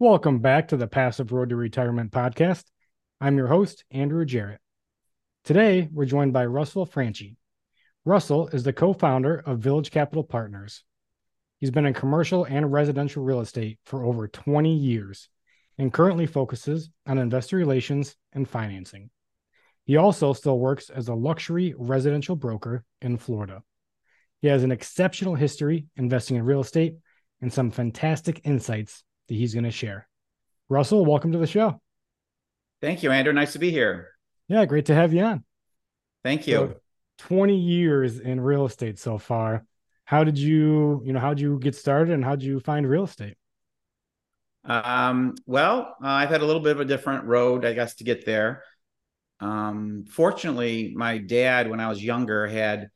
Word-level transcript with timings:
Welcome 0.00 0.38
back 0.38 0.68
to 0.68 0.76
the 0.76 0.86
Passive 0.86 1.32
Road 1.32 1.48
to 1.48 1.56
Retirement 1.56 2.12
podcast. 2.12 2.62
I'm 3.20 3.36
your 3.36 3.48
host, 3.48 3.82
Andrew 3.90 4.24
Jarrett. 4.24 4.60
Today, 5.42 5.88
we're 5.92 6.04
joined 6.04 6.32
by 6.32 6.46
Russell 6.46 6.86
Franchi. 6.86 7.36
Russell 8.04 8.46
is 8.52 8.62
the 8.62 8.72
co 8.72 8.92
founder 8.92 9.42
of 9.44 9.58
Village 9.58 9.90
Capital 9.90 10.22
Partners. 10.22 10.84
He's 11.58 11.72
been 11.72 11.84
in 11.84 11.94
commercial 11.94 12.44
and 12.44 12.70
residential 12.70 13.24
real 13.24 13.40
estate 13.40 13.80
for 13.86 14.04
over 14.04 14.28
20 14.28 14.72
years 14.72 15.28
and 15.78 15.92
currently 15.92 16.26
focuses 16.26 16.90
on 17.04 17.18
investor 17.18 17.56
relations 17.56 18.14
and 18.32 18.48
financing. 18.48 19.10
He 19.84 19.96
also 19.96 20.32
still 20.32 20.60
works 20.60 20.90
as 20.90 21.08
a 21.08 21.14
luxury 21.14 21.74
residential 21.76 22.36
broker 22.36 22.84
in 23.02 23.16
Florida. 23.16 23.64
He 24.42 24.46
has 24.46 24.62
an 24.62 24.70
exceptional 24.70 25.34
history 25.34 25.86
investing 25.96 26.36
in 26.36 26.44
real 26.44 26.60
estate 26.60 26.94
and 27.40 27.52
some 27.52 27.72
fantastic 27.72 28.42
insights 28.44 29.02
that 29.28 29.34
he's 29.34 29.54
going 29.54 29.64
to 29.64 29.70
share. 29.70 30.08
Russell, 30.68 31.04
welcome 31.04 31.32
to 31.32 31.38
the 31.38 31.46
show. 31.46 31.80
Thank 32.80 33.02
you, 33.02 33.10
Andrew. 33.10 33.32
Nice 33.32 33.52
to 33.52 33.58
be 33.58 33.70
here. 33.70 34.08
Yeah, 34.48 34.64
great 34.64 34.86
to 34.86 34.94
have 34.94 35.12
you 35.12 35.22
on. 35.22 35.44
Thank 36.24 36.46
you. 36.46 36.54
So, 36.54 36.74
20 37.18 37.56
years 37.56 38.18
in 38.18 38.40
real 38.40 38.66
estate 38.66 38.98
so 38.98 39.18
far. 39.18 39.64
How 40.04 40.24
did 40.24 40.38
you, 40.38 41.02
you 41.04 41.12
know, 41.12 41.20
how 41.20 41.30
did 41.30 41.40
you 41.40 41.58
get 41.58 41.74
started 41.74 42.14
and 42.14 42.24
how 42.24 42.36
did 42.36 42.44
you 42.44 42.60
find 42.60 42.88
real 42.88 43.04
estate? 43.04 43.36
Um, 44.64 45.34
well, 45.46 45.96
uh, 46.02 46.08
I've 46.08 46.30
had 46.30 46.40
a 46.40 46.46
little 46.46 46.62
bit 46.62 46.72
of 46.72 46.80
a 46.80 46.84
different 46.84 47.24
road, 47.24 47.64
I 47.64 47.72
guess, 47.72 47.96
to 47.96 48.04
get 48.04 48.24
there. 48.24 48.62
Um, 49.40 50.04
fortunately, 50.10 50.92
my 50.94 51.18
dad, 51.18 51.70
when 51.70 51.80
I 51.80 51.88
was 51.88 52.02
younger, 52.02 52.46
had 52.46 52.90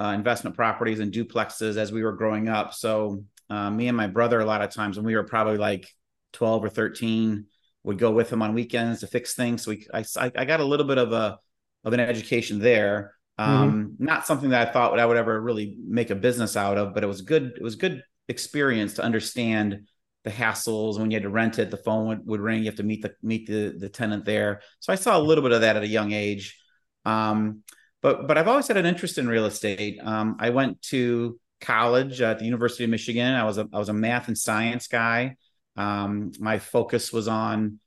uh, 0.00 0.08
investment 0.08 0.56
properties 0.56 1.00
and 1.00 1.12
duplexes 1.12 1.76
as 1.76 1.92
we 1.92 2.02
were 2.02 2.12
growing 2.12 2.48
up. 2.48 2.74
So 2.74 3.24
uh, 3.50 3.70
me 3.70 3.88
and 3.88 3.96
my 3.96 4.06
brother 4.06 4.40
a 4.40 4.44
lot 4.44 4.62
of 4.62 4.70
times 4.70 4.96
when 4.96 5.06
we 5.06 5.14
were 5.14 5.24
probably 5.24 5.58
like 5.58 5.88
12 6.32 6.64
or 6.64 6.68
13 6.68 7.46
would 7.84 7.98
go 7.98 8.10
with 8.10 8.32
him 8.32 8.42
on 8.42 8.54
weekends 8.54 9.00
to 9.00 9.06
fix 9.06 9.34
things. 9.34 9.64
So 9.64 9.72
we 9.72 9.86
I, 9.92 10.04
I 10.36 10.44
got 10.44 10.60
a 10.60 10.64
little 10.64 10.86
bit 10.86 10.98
of 10.98 11.12
a 11.12 11.38
of 11.84 11.92
an 11.92 12.00
education 12.00 12.58
there. 12.58 13.14
Um, 13.38 13.72
mm-hmm. 13.72 14.04
not 14.04 14.26
something 14.26 14.50
that 14.50 14.68
i 14.68 14.70
thought 14.70 14.98
I 14.98 15.06
would 15.06 15.16
ever 15.16 15.40
really 15.40 15.78
make 15.82 16.10
a 16.10 16.14
business 16.14 16.54
out 16.54 16.76
of 16.76 16.92
but 16.92 17.02
it 17.02 17.06
was 17.06 17.22
good 17.22 17.54
it 17.56 17.62
was 17.62 17.76
good 17.76 18.02
experience 18.28 18.92
to 18.94 19.02
understand 19.02 19.86
the 20.24 20.30
hassles. 20.30 20.98
When 20.98 21.10
you 21.10 21.16
had 21.16 21.22
to 21.22 21.30
rent 21.30 21.58
it 21.58 21.70
the 21.70 21.78
phone 21.78 22.08
would, 22.08 22.26
would 22.26 22.40
ring. 22.40 22.60
You 22.60 22.66
have 22.66 22.76
to 22.76 22.82
meet 22.82 23.02
the 23.02 23.14
meet 23.22 23.46
the 23.46 23.74
the 23.76 23.88
tenant 23.88 24.24
there. 24.24 24.60
So 24.80 24.92
i 24.92 24.96
saw 24.96 25.16
a 25.16 25.22
little 25.22 25.42
bit 25.42 25.52
of 25.52 25.62
that 25.62 25.76
at 25.76 25.82
a 25.82 25.88
young 25.88 26.12
age. 26.12 26.58
Um, 27.04 27.62
but 28.02 28.28
but 28.28 28.38
i've 28.38 28.48
always 28.48 28.68
had 28.68 28.76
an 28.76 28.86
interest 28.86 29.18
in 29.18 29.26
real 29.26 29.46
estate. 29.46 29.98
Um, 30.02 30.36
i 30.38 30.50
went 30.50 30.82
to 30.82 31.40
college 31.62 32.20
at 32.20 32.38
the 32.38 32.44
University 32.44 32.84
of 32.84 32.90
Michigan. 32.90 33.34
I 33.34 33.44
was 33.44 33.58
a 33.58 33.68
I 33.72 33.78
was 33.78 33.88
a 33.88 33.94
math 33.94 34.28
and 34.28 34.36
science 34.36 34.86
guy. 34.88 35.36
Um, 35.76 36.32
my 36.38 36.58
focus 36.58 37.12
was 37.12 37.28
on 37.28 37.80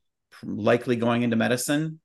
likely 0.43 0.95
going 0.95 1.21
into 1.21 1.35
medicine. 1.35 1.99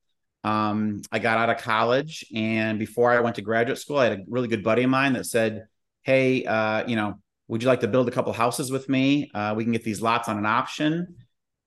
Um, 0.45 1.03
I 1.11 1.19
got 1.19 1.39
out 1.39 1.51
of 1.51 1.63
college, 1.63 2.25
and 2.35 2.79
before 2.79 3.11
I 3.11 3.21
went 3.21 3.37
to 3.37 3.43
graduate 3.43 3.79
school, 3.79 3.99
I 3.99 4.05
had 4.05 4.21
a 4.21 4.23
really 4.29 4.49
good 4.49 4.65
buddy 4.65 4.83
of 4.83 4.91
mine 4.91 5.15
that 5.15 5.25
said, 5.25 5.67
"Hey, 6.03 6.45
uh, 6.45 6.87
you 6.87 6.97
know, 6.97 7.21
would 7.49 7.63
you 7.63 7.69
like 7.69 7.81
to 7.81 7.89
build 7.89 8.09
a 8.09 8.13
couple 8.13 8.33
houses 8.33 8.71
with 8.71 8.89
me? 8.89 9.31
Uh, 9.33 9.55
we 9.57 9.65
can 9.65 9.73
get 9.73 9.85
these 9.85 10.03
lots 10.03 10.29
on 10.29 10.39
an 10.39 10.47
option." 10.47 11.17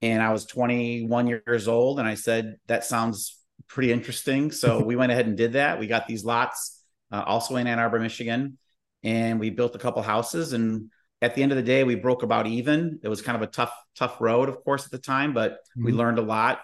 And 0.02 0.22
I 0.22 0.32
was 0.32 0.46
21 0.46 1.28
years 1.28 1.68
old, 1.68 2.00
and 2.00 2.08
I 2.08 2.16
said, 2.16 2.58
"That 2.68 2.84
sounds 2.84 3.40
pretty 3.68 3.92
interesting." 3.92 4.52
So 4.52 4.84
we 4.90 4.96
went 4.96 5.12
ahead 5.12 5.28
and 5.28 5.38
did 5.38 5.54
that. 5.54 5.80
We 5.80 5.88
got 5.88 6.08
these 6.08 6.26
lots, 6.26 6.84
uh, 7.12 7.24
also 7.26 7.56
in 7.56 7.68
Ann 7.68 7.80
Arbor, 7.80 8.00
Michigan 8.00 8.58
and 9.04 9.40
we 9.40 9.50
built 9.50 9.76
a 9.76 9.80
couple 9.80 10.02
houses 10.02 10.54
and 10.54 10.90
at 11.22 11.36
the 11.36 11.44
end 11.44 11.52
of 11.52 11.56
the 11.56 11.64
day 11.64 11.84
we 11.84 11.96
broke 11.96 12.24
about 12.24 12.48
even. 12.48 13.00
It 13.02 13.08
was 13.08 13.22
kind 13.22 13.36
of 13.36 13.42
a 13.42 13.48
tough 13.52 13.74
tough 13.96 14.20
road 14.20 14.50
of 14.50 14.64
course 14.64 14.86
at 14.86 14.92
the 14.92 14.98
time 14.98 15.34
but 15.34 15.54
mm-hmm. 15.54 15.86
we 15.86 15.92
learned 15.92 16.20
a 16.20 16.24
lot. 16.24 16.62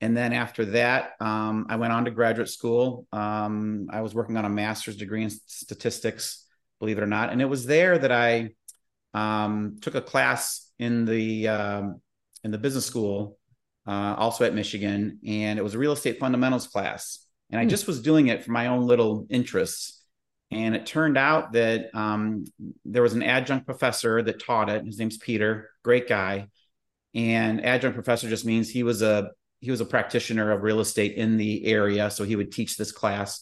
And 0.00 0.16
then 0.16 0.32
after 0.32 0.64
that 0.66 1.12
um, 1.20 1.66
i 1.68 1.76
went 1.76 1.92
on 1.92 2.04
to 2.04 2.10
graduate 2.10 2.48
school. 2.48 3.06
Um, 3.12 3.88
i 3.90 4.00
was 4.00 4.14
working 4.14 4.36
on 4.36 4.44
a 4.44 4.50
master's 4.50 4.96
degree 4.96 5.22
in 5.22 5.30
statistics 5.30 6.46
believe 6.80 6.98
it 6.98 7.04
or 7.04 7.06
not. 7.06 7.30
And 7.30 7.40
it 7.40 7.48
was 7.48 7.66
there 7.66 7.98
that 7.98 8.12
i 8.12 8.50
um, 9.14 9.76
took 9.80 9.94
a 9.94 10.00
class 10.00 10.70
in 10.78 11.04
the 11.04 11.48
um, 11.48 12.00
in 12.44 12.50
the 12.50 12.58
business 12.58 12.86
school 12.86 13.38
uh, 13.86 14.14
also 14.16 14.44
at 14.44 14.54
michigan 14.54 15.18
and 15.26 15.58
it 15.58 15.62
was 15.62 15.74
a 15.74 15.78
real 15.78 15.92
estate 15.92 16.18
fundamentals 16.18 16.66
class. 16.66 17.26
And 17.50 17.58
i 17.58 17.64
mm-hmm. 17.64 17.70
just 17.70 17.86
was 17.86 18.00
doing 18.00 18.28
it 18.28 18.44
for 18.44 18.52
my 18.52 18.68
own 18.68 18.86
little 18.86 19.26
interests 19.28 20.01
and 20.52 20.76
it 20.76 20.84
turned 20.84 21.16
out 21.16 21.52
that 21.52 21.94
um, 21.94 22.44
there 22.84 23.02
was 23.02 23.14
an 23.14 23.22
adjunct 23.22 23.64
professor 23.64 24.22
that 24.22 24.44
taught 24.44 24.68
it. 24.68 24.84
His 24.84 24.98
name's 24.98 25.16
Peter, 25.16 25.70
great 25.82 26.08
guy. 26.08 26.48
And 27.14 27.64
adjunct 27.64 27.94
professor 27.94 28.28
just 28.28 28.44
means 28.44 28.68
he 28.68 28.82
was 28.82 29.02
a 29.02 29.30
he 29.60 29.70
was 29.70 29.80
a 29.80 29.86
practitioner 29.86 30.50
of 30.50 30.62
real 30.62 30.80
estate 30.80 31.14
in 31.14 31.36
the 31.36 31.64
area, 31.66 32.10
so 32.10 32.24
he 32.24 32.36
would 32.36 32.52
teach 32.52 32.76
this 32.76 32.92
class. 32.92 33.40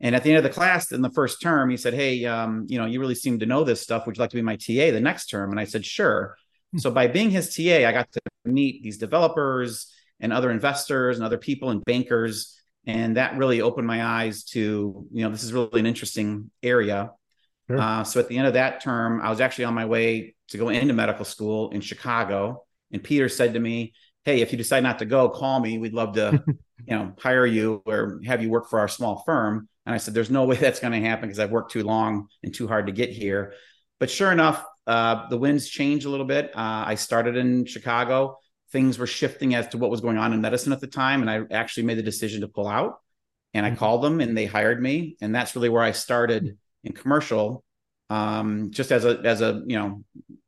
And 0.00 0.14
at 0.14 0.22
the 0.22 0.30
end 0.30 0.36
of 0.36 0.44
the 0.44 0.50
class, 0.50 0.92
in 0.92 1.00
the 1.00 1.10
first 1.10 1.40
term, 1.40 1.70
he 1.70 1.76
said, 1.76 1.94
"Hey, 1.94 2.24
um, 2.26 2.66
you 2.68 2.78
know, 2.78 2.86
you 2.86 3.00
really 3.00 3.14
seem 3.14 3.38
to 3.40 3.46
know 3.46 3.64
this 3.64 3.80
stuff. 3.80 4.06
Would 4.06 4.16
you 4.16 4.20
like 4.20 4.30
to 4.30 4.36
be 4.36 4.42
my 4.42 4.56
TA 4.56 4.92
the 4.92 5.00
next 5.00 5.26
term?" 5.26 5.50
And 5.50 5.58
I 5.58 5.64
said, 5.64 5.84
"Sure." 5.84 6.36
Hmm. 6.72 6.78
So 6.78 6.90
by 6.90 7.06
being 7.06 7.30
his 7.30 7.54
TA, 7.54 7.86
I 7.86 7.92
got 7.92 8.12
to 8.12 8.20
meet 8.44 8.82
these 8.82 8.98
developers 8.98 9.92
and 10.20 10.32
other 10.32 10.50
investors 10.50 11.16
and 11.16 11.24
other 11.24 11.38
people 11.38 11.70
and 11.70 11.84
bankers 11.84 12.55
and 12.86 13.16
that 13.16 13.36
really 13.36 13.60
opened 13.60 13.86
my 13.86 14.04
eyes 14.04 14.44
to 14.44 15.06
you 15.12 15.24
know 15.24 15.30
this 15.30 15.42
is 15.42 15.52
really 15.52 15.80
an 15.80 15.86
interesting 15.86 16.50
area. 16.62 17.10
Sure. 17.68 17.80
uh, 17.80 18.04
so 18.04 18.20
at 18.20 18.28
the 18.28 18.38
end 18.38 18.46
of 18.46 18.54
that 18.54 18.80
term 18.80 19.20
i 19.20 19.28
was 19.28 19.40
actually 19.40 19.64
on 19.64 19.74
my 19.74 19.86
way 19.86 20.36
to 20.50 20.56
go 20.56 20.68
into 20.68 20.94
medical 20.94 21.24
school 21.24 21.70
in 21.70 21.80
chicago. 21.80 22.62
And 22.92 23.02
peter 23.02 23.28
said 23.28 23.54
to 23.54 23.60
me 23.60 23.92
hey 24.24 24.40
if 24.40 24.52
you 24.52 24.58
decide 24.58 24.82
not 24.82 24.98
to 25.00 25.04
go 25.04 25.28
call 25.28 25.60
me. 25.60 25.78
We'd 25.78 25.94
love 25.94 26.14
to 26.14 26.42
you 26.46 26.96
know 26.96 27.12
hire 27.18 27.46
you 27.46 27.82
or 27.86 28.20
have 28.24 28.42
you 28.42 28.50
work 28.50 28.68
for 28.70 28.78
our 28.78 28.88
small 28.88 29.22
firm. 29.26 29.68
And 29.84 29.94
i 29.94 29.98
said 29.98 30.14
there's 30.14 30.30
no 30.30 30.44
way 30.50 30.56
that's 30.56 30.80
going 30.80 30.92
to 30.92 31.08
happen 31.08 31.28
because 31.28 31.40
i've 31.40 31.50
worked 31.50 31.72
too 31.72 31.82
long 31.82 32.28
and 32.42 32.54
too 32.54 32.68
hard 32.68 32.86
to 32.86 32.92
get 32.92 33.10
here. 33.10 33.54
But 33.98 34.10
sure 34.10 34.30
enough 34.30 34.64
uh, 34.86 35.28
the 35.30 35.36
winds 35.36 35.68
changed 35.68 36.06
a 36.06 36.10
little 36.10 36.26
bit. 36.26 36.52
Uh, 36.54 36.84
i 36.86 36.94
started 36.94 37.36
in 37.36 37.66
chicago 37.66 38.38
things 38.76 38.98
were 38.98 39.06
shifting 39.06 39.54
as 39.54 39.66
to 39.68 39.78
what 39.78 39.90
was 39.90 40.02
going 40.02 40.18
on 40.18 40.34
in 40.34 40.42
medicine 40.42 40.70
at 40.70 40.82
the 40.82 40.86
time. 40.86 41.22
And 41.22 41.30
I 41.30 41.40
actually 41.50 41.84
made 41.84 41.96
the 41.96 42.02
decision 42.02 42.42
to 42.42 42.48
pull 42.48 42.68
out. 42.68 43.00
And 43.54 43.64
I 43.64 43.70
mm-hmm. 43.70 43.78
called 43.78 44.02
them 44.02 44.20
and 44.20 44.36
they 44.36 44.44
hired 44.44 44.82
me. 44.82 45.16
And 45.22 45.34
that's 45.34 45.56
really 45.56 45.70
where 45.70 45.82
I 45.82 45.92
started 45.92 46.58
in 46.84 46.92
commercial. 46.92 47.64
Um, 48.10 48.70
just 48.72 48.92
as 48.92 49.06
a 49.06 49.18
as 49.24 49.40
a, 49.40 49.62
you 49.66 49.78
know, 49.78 50.04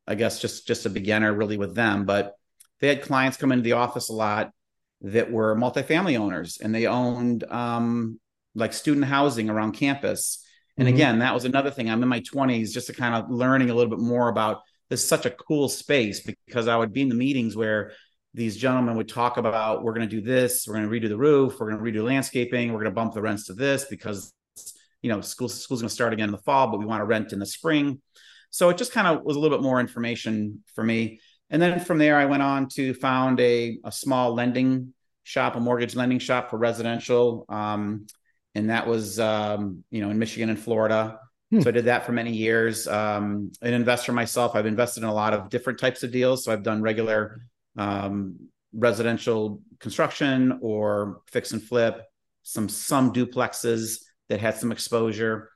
I 0.06 0.14
guess 0.14 0.42
just 0.42 0.66
just 0.66 0.84
a 0.84 0.90
beginner 0.90 1.32
really 1.32 1.56
with 1.56 1.74
them. 1.74 2.04
But 2.04 2.34
they 2.80 2.88
had 2.88 3.00
clients 3.00 3.38
come 3.38 3.50
into 3.50 3.62
the 3.62 3.72
office 3.72 4.10
a 4.10 4.12
lot 4.12 4.52
that 5.00 5.32
were 5.32 5.56
multifamily 5.56 6.18
owners 6.18 6.58
and 6.62 6.74
they 6.74 6.86
owned 6.86 7.44
um, 7.44 8.20
like 8.54 8.74
student 8.74 9.06
housing 9.06 9.48
around 9.48 9.72
campus. 9.72 10.44
And 10.76 10.86
mm-hmm. 10.86 10.94
again, 10.94 11.18
that 11.20 11.32
was 11.32 11.46
another 11.46 11.70
thing. 11.70 11.88
I'm 11.88 12.02
in 12.02 12.10
my 12.10 12.20
20s 12.20 12.72
just 12.72 12.88
to 12.88 12.92
kind 12.92 13.14
of 13.14 13.30
learning 13.30 13.70
a 13.70 13.74
little 13.74 13.90
bit 13.90 14.04
more 14.04 14.28
about 14.28 14.60
this 14.90 15.02
is 15.02 15.08
such 15.08 15.24
a 15.24 15.30
cool 15.30 15.70
space 15.70 16.20
because 16.20 16.68
I 16.68 16.76
would 16.76 16.92
be 16.92 17.02
in 17.02 17.08
the 17.08 17.14
meetings 17.14 17.56
where 17.56 17.92
these 18.34 18.56
gentlemen 18.56 18.96
would 18.96 19.08
talk 19.08 19.36
about 19.36 19.82
we're 19.82 19.94
going 19.94 20.08
to 20.08 20.16
do 20.16 20.20
this 20.20 20.66
we're 20.66 20.74
going 20.74 20.88
to 20.88 20.90
redo 20.90 21.08
the 21.08 21.16
roof 21.16 21.58
we're 21.58 21.70
going 21.70 21.82
to 21.82 22.00
redo 22.00 22.04
landscaping 22.04 22.72
we're 22.72 22.80
going 22.80 22.90
to 22.90 22.94
bump 22.94 23.14
the 23.14 23.22
rents 23.22 23.46
to 23.46 23.54
this 23.54 23.84
because 23.84 24.32
you 25.02 25.10
know 25.10 25.20
school 25.20 25.48
school's 25.48 25.80
going 25.80 25.88
to 25.88 25.94
start 25.94 26.12
again 26.12 26.28
in 26.28 26.32
the 26.32 26.38
fall 26.38 26.68
but 26.68 26.78
we 26.78 26.86
want 26.86 27.00
to 27.00 27.04
rent 27.04 27.32
in 27.32 27.38
the 27.38 27.46
spring. 27.46 28.00
So 28.50 28.70
it 28.70 28.78
just 28.78 28.92
kind 28.92 29.06
of 29.06 29.24
was 29.24 29.36
a 29.36 29.40
little 29.40 29.56
bit 29.56 29.62
more 29.62 29.78
information 29.78 30.64
for 30.74 30.82
me. 30.82 31.20
And 31.50 31.60
then 31.60 31.80
from 31.80 31.98
there 31.98 32.16
i 32.16 32.24
went 32.24 32.42
on 32.42 32.68
to 32.70 32.94
found 32.94 33.40
a, 33.40 33.78
a 33.84 33.92
small 33.92 34.34
lending 34.34 34.92
shop 35.22 35.56
a 35.56 35.60
mortgage 35.60 35.94
lending 35.94 36.18
shop 36.18 36.50
for 36.50 36.58
residential. 36.58 37.44
Um, 37.48 38.06
and 38.54 38.70
that 38.70 38.86
was 38.86 39.20
um, 39.20 39.84
you 39.90 40.00
know 40.02 40.10
in 40.10 40.18
michigan 40.18 40.50
and 40.50 40.58
florida. 40.58 41.20
Hmm. 41.50 41.62
so 41.62 41.70
i 41.70 41.72
did 41.72 41.86
that 41.86 42.04
for 42.04 42.12
many 42.12 42.32
years. 42.32 42.86
Um, 42.88 43.52
an 43.62 43.74
investor 43.74 44.12
myself 44.12 44.54
i've 44.54 44.66
invested 44.66 45.02
in 45.02 45.08
a 45.08 45.14
lot 45.14 45.32
of 45.32 45.48
different 45.48 45.78
types 45.78 46.02
of 46.02 46.10
deals. 46.10 46.44
So 46.44 46.52
i've 46.52 46.62
done 46.62 46.82
regular 46.82 47.42
um, 47.76 48.48
residential 48.72 49.60
construction 49.80 50.58
or 50.62 51.20
fix 51.28 51.52
and 51.52 51.62
flip, 51.62 52.02
some 52.42 52.68
some 52.68 53.12
duplexes 53.12 54.04
that 54.28 54.40
had 54.40 54.56
some 54.56 54.72
exposure. 54.72 55.50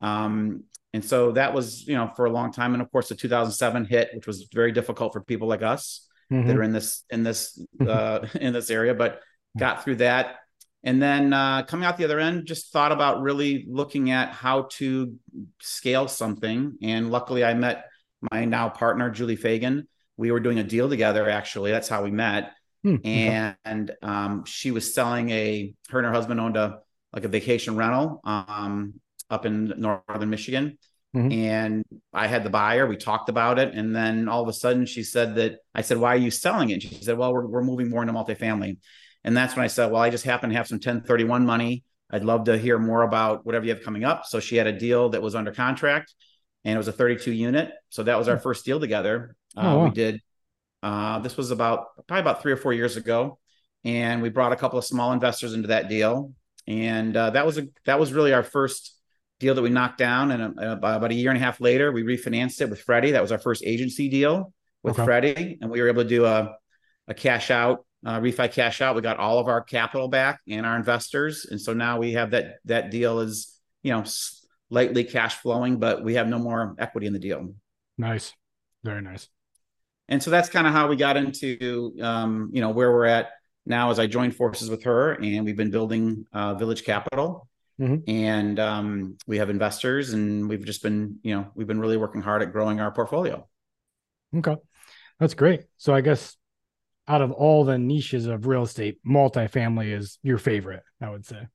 Um, 0.00 0.64
and 0.94 1.04
so 1.04 1.32
that 1.32 1.52
was, 1.52 1.86
you 1.86 1.94
know, 1.94 2.10
for 2.16 2.24
a 2.24 2.30
long 2.30 2.52
time. 2.52 2.72
And 2.72 2.82
of 2.82 2.90
course, 2.90 3.08
the 3.08 3.14
2007 3.14 3.84
hit, 3.84 4.10
which 4.14 4.26
was 4.26 4.48
very 4.52 4.72
difficult 4.72 5.12
for 5.12 5.20
people 5.20 5.48
like 5.48 5.62
us 5.62 6.08
mm-hmm. 6.32 6.48
that 6.48 6.56
are 6.56 6.62
in 6.62 6.72
this 6.72 7.04
in 7.10 7.22
this 7.22 7.62
uh, 7.80 8.26
in 8.40 8.52
this 8.52 8.70
area, 8.70 8.94
but 8.94 9.20
got 9.58 9.84
through 9.84 9.96
that. 9.96 10.36
And 10.84 11.02
then 11.02 11.32
uh, 11.32 11.64
coming 11.64 11.84
out 11.84 11.98
the 11.98 12.04
other 12.04 12.20
end, 12.20 12.46
just 12.46 12.72
thought 12.72 12.92
about 12.92 13.20
really 13.20 13.66
looking 13.68 14.10
at 14.10 14.30
how 14.30 14.68
to 14.72 15.14
scale 15.60 16.06
something. 16.06 16.78
And 16.82 17.10
luckily, 17.10 17.44
I 17.44 17.54
met 17.54 17.86
my 18.32 18.44
now 18.44 18.68
partner, 18.68 19.10
Julie 19.10 19.36
Fagan, 19.36 19.88
we 20.18 20.30
were 20.30 20.40
doing 20.40 20.58
a 20.58 20.64
deal 20.64 20.88
together 20.88 21.30
actually 21.30 21.70
that's 21.70 21.88
how 21.88 22.02
we 22.02 22.10
met 22.10 22.52
hmm. 22.82 22.96
and 23.04 23.90
um, 24.02 24.44
she 24.44 24.70
was 24.70 24.94
selling 24.94 25.30
a 25.30 25.72
her 25.88 25.98
and 25.98 26.06
her 26.06 26.12
husband 26.12 26.38
owned 26.38 26.58
a 26.58 26.80
like 27.14 27.24
a 27.24 27.28
vacation 27.28 27.76
rental 27.76 28.20
um, 28.24 28.94
up 29.30 29.46
in 29.46 29.72
northern 29.78 30.28
michigan 30.28 30.76
Mm-hmm. 31.16 31.32
And 31.32 31.84
I 32.12 32.26
had 32.26 32.44
the 32.44 32.50
buyer. 32.50 32.86
We 32.86 32.96
talked 32.96 33.30
about 33.30 33.58
it, 33.58 33.72
and 33.74 33.96
then 33.96 34.28
all 34.28 34.42
of 34.42 34.48
a 34.48 34.52
sudden, 34.52 34.84
she 34.84 35.02
said 35.02 35.36
that 35.36 35.60
I 35.74 35.80
said, 35.80 35.96
"Why 35.96 36.14
are 36.14 36.18
you 36.18 36.30
selling 36.30 36.68
it?" 36.70 36.82
She 36.82 37.02
said, 37.02 37.16
"Well, 37.16 37.32
we're 37.32 37.46
we're 37.46 37.62
moving 37.62 37.88
more 37.88 38.02
into 38.02 38.12
multifamily." 38.12 38.78
And 39.24 39.36
that's 39.36 39.56
when 39.56 39.64
I 39.64 39.68
said, 39.68 39.90
"Well, 39.90 40.02
I 40.02 40.10
just 40.10 40.24
happen 40.24 40.50
to 40.50 40.56
have 40.56 40.68
some 40.68 40.76
1031 40.76 41.46
money. 41.46 41.84
I'd 42.10 42.24
love 42.24 42.44
to 42.44 42.58
hear 42.58 42.78
more 42.78 43.02
about 43.02 43.46
whatever 43.46 43.64
you 43.64 43.74
have 43.74 43.82
coming 43.82 44.04
up." 44.04 44.26
So 44.26 44.38
she 44.38 44.56
had 44.56 44.66
a 44.66 44.78
deal 44.78 45.08
that 45.10 45.22
was 45.22 45.34
under 45.34 45.50
contract, 45.50 46.12
and 46.64 46.74
it 46.74 46.78
was 46.78 46.88
a 46.88 46.92
32 46.92 47.32
unit. 47.32 47.72
So 47.88 48.02
that 48.02 48.18
was 48.18 48.28
our 48.28 48.36
hmm. 48.36 48.42
first 48.42 48.66
deal 48.66 48.78
together. 48.78 49.34
Uh, 49.58 49.62
oh, 49.62 49.78
wow. 49.78 49.84
We 49.84 49.90
did. 49.90 50.20
Uh, 50.82 51.18
this 51.18 51.36
was 51.36 51.50
about 51.50 51.86
probably 52.06 52.20
about 52.20 52.42
three 52.42 52.52
or 52.52 52.56
four 52.56 52.72
years 52.72 52.96
ago, 52.96 53.38
and 53.84 54.22
we 54.22 54.28
brought 54.28 54.52
a 54.52 54.56
couple 54.56 54.78
of 54.78 54.84
small 54.84 55.12
investors 55.12 55.52
into 55.52 55.68
that 55.68 55.88
deal, 55.88 56.32
and 56.68 57.16
uh, 57.16 57.30
that 57.30 57.44
was 57.44 57.58
a 57.58 57.66
that 57.84 57.98
was 57.98 58.12
really 58.12 58.32
our 58.32 58.44
first 58.44 58.94
deal 59.40 59.54
that 59.54 59.62
we 59.62 59.70
knocked 59.70 59.98
down. 59.98 60.30
And 60.30 60.58
uh, 60.58 60.76
about 60.78 61.10
a 61.10 61.14
year 61.14 61.30
and 61.30 61.36
a 61.36 61.44
half 61.44 61.60
later, 61.60 61.90
we 61.90 62.04
refinanced 62.04 62.60
it 62.60 62.70
with 62.70 62.80
Freddie. 62.80 63.12
That 63.12 63.22
was 63.22 63.32
our 63.32 63.38
first 63.38 63.64
agency 63.64 64.08
deal 64.08 64.52
with 64.84 64.94
okay. 64.94 65.04
Freddie, 65.04 65.58
and 65.60 65.70
we 65.70 65.80
were 65.80 65.88
able 65.88 66.04
to 66.04 66.08
do 66.08 66.24
a, 66.24 66.54
a 67.08 67.14
cash 67.14 67.50
out, 67.50 67.84
uh, 68.06 68.20
refi 68.20 68.52
cash 68.52 68.80
out. 68.80 68.94
We 68.94 69.02
got 69.02 69.18
all 69.18 69.40
of 69.40 69.48
our 69.48 69.62
capital 69.62 70.06
back 70.06 70.40
and 70.46 70.64
our 70.64 70.76
investors, 70.76 71.44
and 71.50 71.60
so 71.60 71.72
now 71.72 71.98
we 71.98 72.12
have 72.12 72.30
that 72.30 72.58
that 72.66 72.92
deal 72.92 73.18
is 73.18 73.58
you 73.82 73.92
know 73.92 74.04
lightly 74.70 75.02
cash 75.02 75.36
flowing, 75.36 75.78
but 75.78 76.04
we 76.04 76.14
have 76.14 76.28
no 76.28 76.38
more 76.38 76.76
equity 76.78 77.08
in 77.08 77.12
the 77.12 77.18
deal. 77.18 77.52
Nice, 77.96 78.32
very 78.84 79.02
nice. 79.02 79.28
And 80.08 80.22
so 80.22 80.30
that's 80.30 80.48
kind 80.48 80.66
of 80.66 80.72
how 80.72 80.88
we 80.88 80.96
got 80.96 81.16
into 81.16 81.94
um, 82.00 82.50
you 82.52 82.60
know 82.60 82.70
where 82.70 82.92
we're 82.92 83.06
at 83.06 83.30
now 83.66 83.90
as 83.90 83.98
I 83.98 84.06
joined 84.06 84.34
forces 84.34 84.70
with 84.70 84.84
her, 84.84 85.12
and 85.12 85.44
we've 85.44 85.56
been 85.56 85.70
building 85.70 86.24
uh, 86.32 86.54
Village 86.54 86.84
Capital 86.84 87.48
Mm-hmm. 87.80 88.10
And 88.10 88.58
um, 88.58 89.18
we 89.26 89.38
have 89.38 89.50
investors, 89.50 90.12
and 90.12 90.48
we've 90.48 90.64
just 90.64 90.82
been, 90.82 91.18
you 91.22 91.34
know, 91.34 91.48
we've 91.54 91.66
been 91.66 91.78
really 91.78 91.96
working 91.96 92.20
hard 92.20 92.42
at 92.42 92.52
growing 92.52 92.80
our 92.80 92.90
portfolio. 92.90 93.46
Okay, 94.36 94.56
that's 95.20 95.34
great. 95.34 95.64
So 95.76 95.94
I 95.94 96.00
guess 96.00 96.36
out 97.06 97.22
of 97.22 97.30
all 97.30 97.64
the 97.64 97.78
niches 97.78 98.26
of 98.26 98.46
real 98.46 98.64
estate, 98.64 98.98
multifamily 99.06 99.96
is 99.96 100.18
your 100.22 100.38
favorite. 100.38 100.82
I 101.00 101.10
would 101.10 101.24
say. 101.24 101.46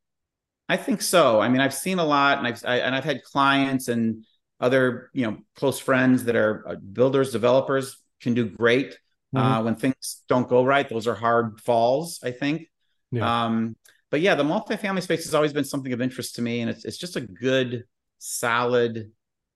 I 0.69 0.77
think 0.77 1.01
so. 1.01 1.41
I 1.41 1.49
mean, 1.49 1.59
I've 1.59 1.73
seen 1.73 1.99
a 1.99 2.05
lot, 2.05 2.37
and 2.37 2.47
I've 2.47 2.63
I, 2.65 2.77
and 2.77 2.95
I've 2.95 3.03
had 3.03 3.21
clients 3.23 3.89
and 3.89 4.23
other, 4.61 5.09
you 5.13 5.29
know, 5.29 5.37
close 5.57 5.77
friends 5.77 6.23
that 6.23 6.37
are 6.37 6.65
uh, 6.65 6.75
builders, 6.75 7.33
developers 7.33 7.97
can 8.23 8.33
do 8.33 8.49
great. 8.49 8.97
Mm-hmm. 9.35 9.37
Uh, 9.37 9.63
when 9.63 9.75
things 9.75 10.23
don't 10.27 10.47
go 10.47 10.63
right, 10.63 10.87
those 10.87 11.07
are 11.07 11.15
hard 11.15 11.59
falls. 11.61 12.19
I 12.23 12.31
think. 12.31 12.69
Yeah. 13.11 13.45
Um, 13.45 13.75
but 14.09 14.21
yeah, 14.21 14.35
the 14.35 14.43
multifamily 14.43 15.01
space 15.01 15.25
has 15.25 15.33
always 15.33 15.53
been 15.53 15.63
something 15.63 15.93
of 15.93 16.01
interest 16.01 16.35
to 16.35 16.41
me, 16.41 16.61
and 16.61 16.69
it's 16.69 16.85
it's 16.85 16.97
just 16.97 17.15
a 17.15 17.21
good, 17.21 17.85
solid, 18.19 19.11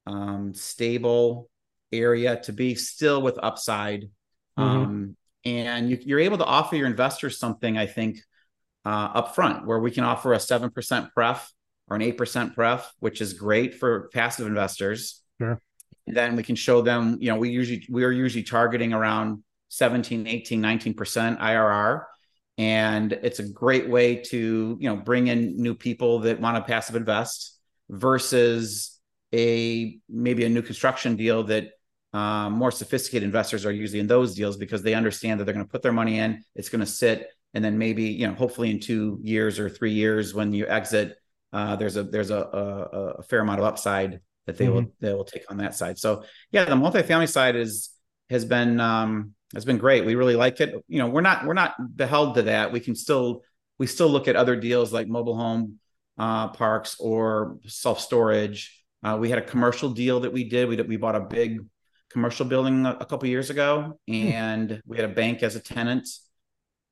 um, 0.08 0.54
stable 0.54 1.50
area 1.92 2.40
to 2.42 2.54
be 2.54 2.76
still 2.76 3.22
with 3.22 3.38
upside. 3.42 4.10
Mm-hmm. 4.58 4.62
Um, 4.62 5.18
and 5.46 5.90
you, 5.90 6.16
are 6.16 6.20
able 6.20 6.40
to 6.40 6.46
offer 6.46 6.76
your 6.76 6.88
investors 6.88 7.40
something, 7.40 7.78
I 7.78 7.86
think, 7.86 8.20
uh, 8.84 9.22
upfront, 9.22 9.66
where 9.66 9.80
we 9.80 9.92
can 9.92 10.04
offer 10.04 10.34
a 10.34 10.40
seven 10.40 10.72
percent 10.72 11.14
pref 11.14 11.52
or 11.88 11.96
an 11.96 12.02
eight 12.02 12.18
percent 12.18 12.56
pref, 12.56 12.92
which 13.00 13.22
is 13.22 13.34
great 13.34 13.76
for 13.76 14.10
passive 14.14 14.48
investors. 14.48 15.22
Sure. 15.40 15.62
Then 16.08 16.36
we 16.36 16.44
can 16.44 16.56
show 16.56 16.82
them, 16.82 17.18
you 17.20 17.30
know, 17.30 17.38
we 17.38 17.50
usually 17.50 17.86
we 17.90 18.04
are 18.04 18.12
usually 18.12 18.44
targeting 18.44 18.94
around 18.94 19.44
17, 19.70 20.26
18, 20.26 20.62
19% 20.62 21.40
IRR 21.40 22.04
and 22.58 23.14
it's 23.14 23.40
a 23.40 23.48
great 23.48 23.88
way 23.90 24.16
to 24.16 24.78
you 24.80 24.90
know 24.90 24.96
bring 24.96 25.28
in 25.28 25.58
new 25.62 25.76
people 25.76 26.20
that 26.20 26.40
want 26.40 26.58
to 26.58 26.64
passive 26.64 26.96
invest 26.96 27.58
versus 27.90 29.00
a 29.34 30.00
maybe 30.10 30.46
a 30.46 30.50
new 30.50 30.62
construction 30.62 31.16
deal 31.16 31.44
that 31.44 31.70
um, 32.14 32.54
more 32.54 32.72
sophisticated 32.72 33.24
investors 33.24 33.66
are 33.66 33.72
usually 33.72 34.00
in 34.00 34.08
those 34.08 34.34
deals 34.34 34.58
because 34.58 34.82
they 34.82 34.94
understand 34.94 35.40
that 35.40 35.44
they're 35.44 35.54
going 35.54 35.66
to 35.66 35.72
put 35.72 35.82
their 35.82 35.92
money 35.92 36.20
in 36.20 36.44
it's 36.56 36.70
going 36.70 36.80
to 36.80 36.86
sit 36.86 37.30
and 37.54 37.64
then 37.64 37.78
maybe 37.78 38.04
you 38.04 38.28
know 38.28 38.34
hopefully 38.34 38.72
in 38.72 38.80
two 38.80 39.20
years 39.22 39.60
or 39.60 39.70
three 39.70 39.94
years 39.94 40.34
when 40.34 40.54
you 40.54 40.68
exit 40.68 41.18
uh, 41.54 41.76
there's 41.76 41.96
a 41.96 42.04
there's 42.04 42.32
a, 42.32 42.38
a, 42.38 42.98
a, 43.20 43.24
fair 43.24 43.40
amount 43.40 43.60
of 43.60 43.66
upside 43.66 44.20
that 44.48 44.58
they 44.58 44.66
mm-hmm. 44.66 44.74
will 44.74 44.92
they 45.00 45.14
will 45.14 45.26
take 45.26 45.44
on 45.52 45.58
that 45.58 45.76
side 45.76 46.00
so 46.00 46.24
yeah 46.52 46.66
the 46.66 46.76
multifamily 46.76 47.30
side 47.30 47.56
is 47.56 47.92
has 48.30 48.46
been 48.46 48.80
um, 48.80 49.34
has 49.54 49.66
been 49.66 49.78
great. 49.78 50.06
We 50.06 50.16
really 50.16 50.36
like 50.36 50.60
it. 50.60 50.74
You 50.88 51.00
know, 51.00 51.08
we're 51.08 51.22
not 51.22 51.46
we're 51.46 51.54
not 51.54 51.96
beheld 51.96 52.36
to 52.36 52.44
that. 52.44 52.72
We 52.72 52.80
can 52.80 52.96
still 52.96 53.44
we 53.78 53.88
still 53.88 54.10
look 54.10 54.28
at 54.28 54.36
other 54.36 54.56
deals 54.56 54.92
like 54.92 55.08
mobile 55.08 55.38
home 55.38 55.80
uh, 56.18 56.50
parks 56.50 56.98
or 57.00 57.58
self 57.68 58.00
storage. 58.00 58.74
Uh, 59.04 59.18
we 59.20 59.30
had 59.30 59.40
a 59.40 59.44
commercial 59.44 59.90
deal 59.90 60.22
that 60.22 60.34
we 60.34 60.50
did. 60.50 60.68
We 60.68 60.82
we 60.82 60.98
bought 60.98 61.16
a 61.16 61.22
big 61.22 61.60
commercial 62.10 62.46
building 62.46 62.86
a, 62.86 62.98
a 63.00 63.06
couple 63.06 63.30
years 63.30 63.50
ago, 63.50 64.00
hmm. 64.08 64.14
and 64.14 64.82
we 64.86 64.98
had 64.98 65.10
a 65.10 65.14
bank 65.14 65.44
as 65.44 65.56
a 65.56 65.60
tenant, 65.60 66.10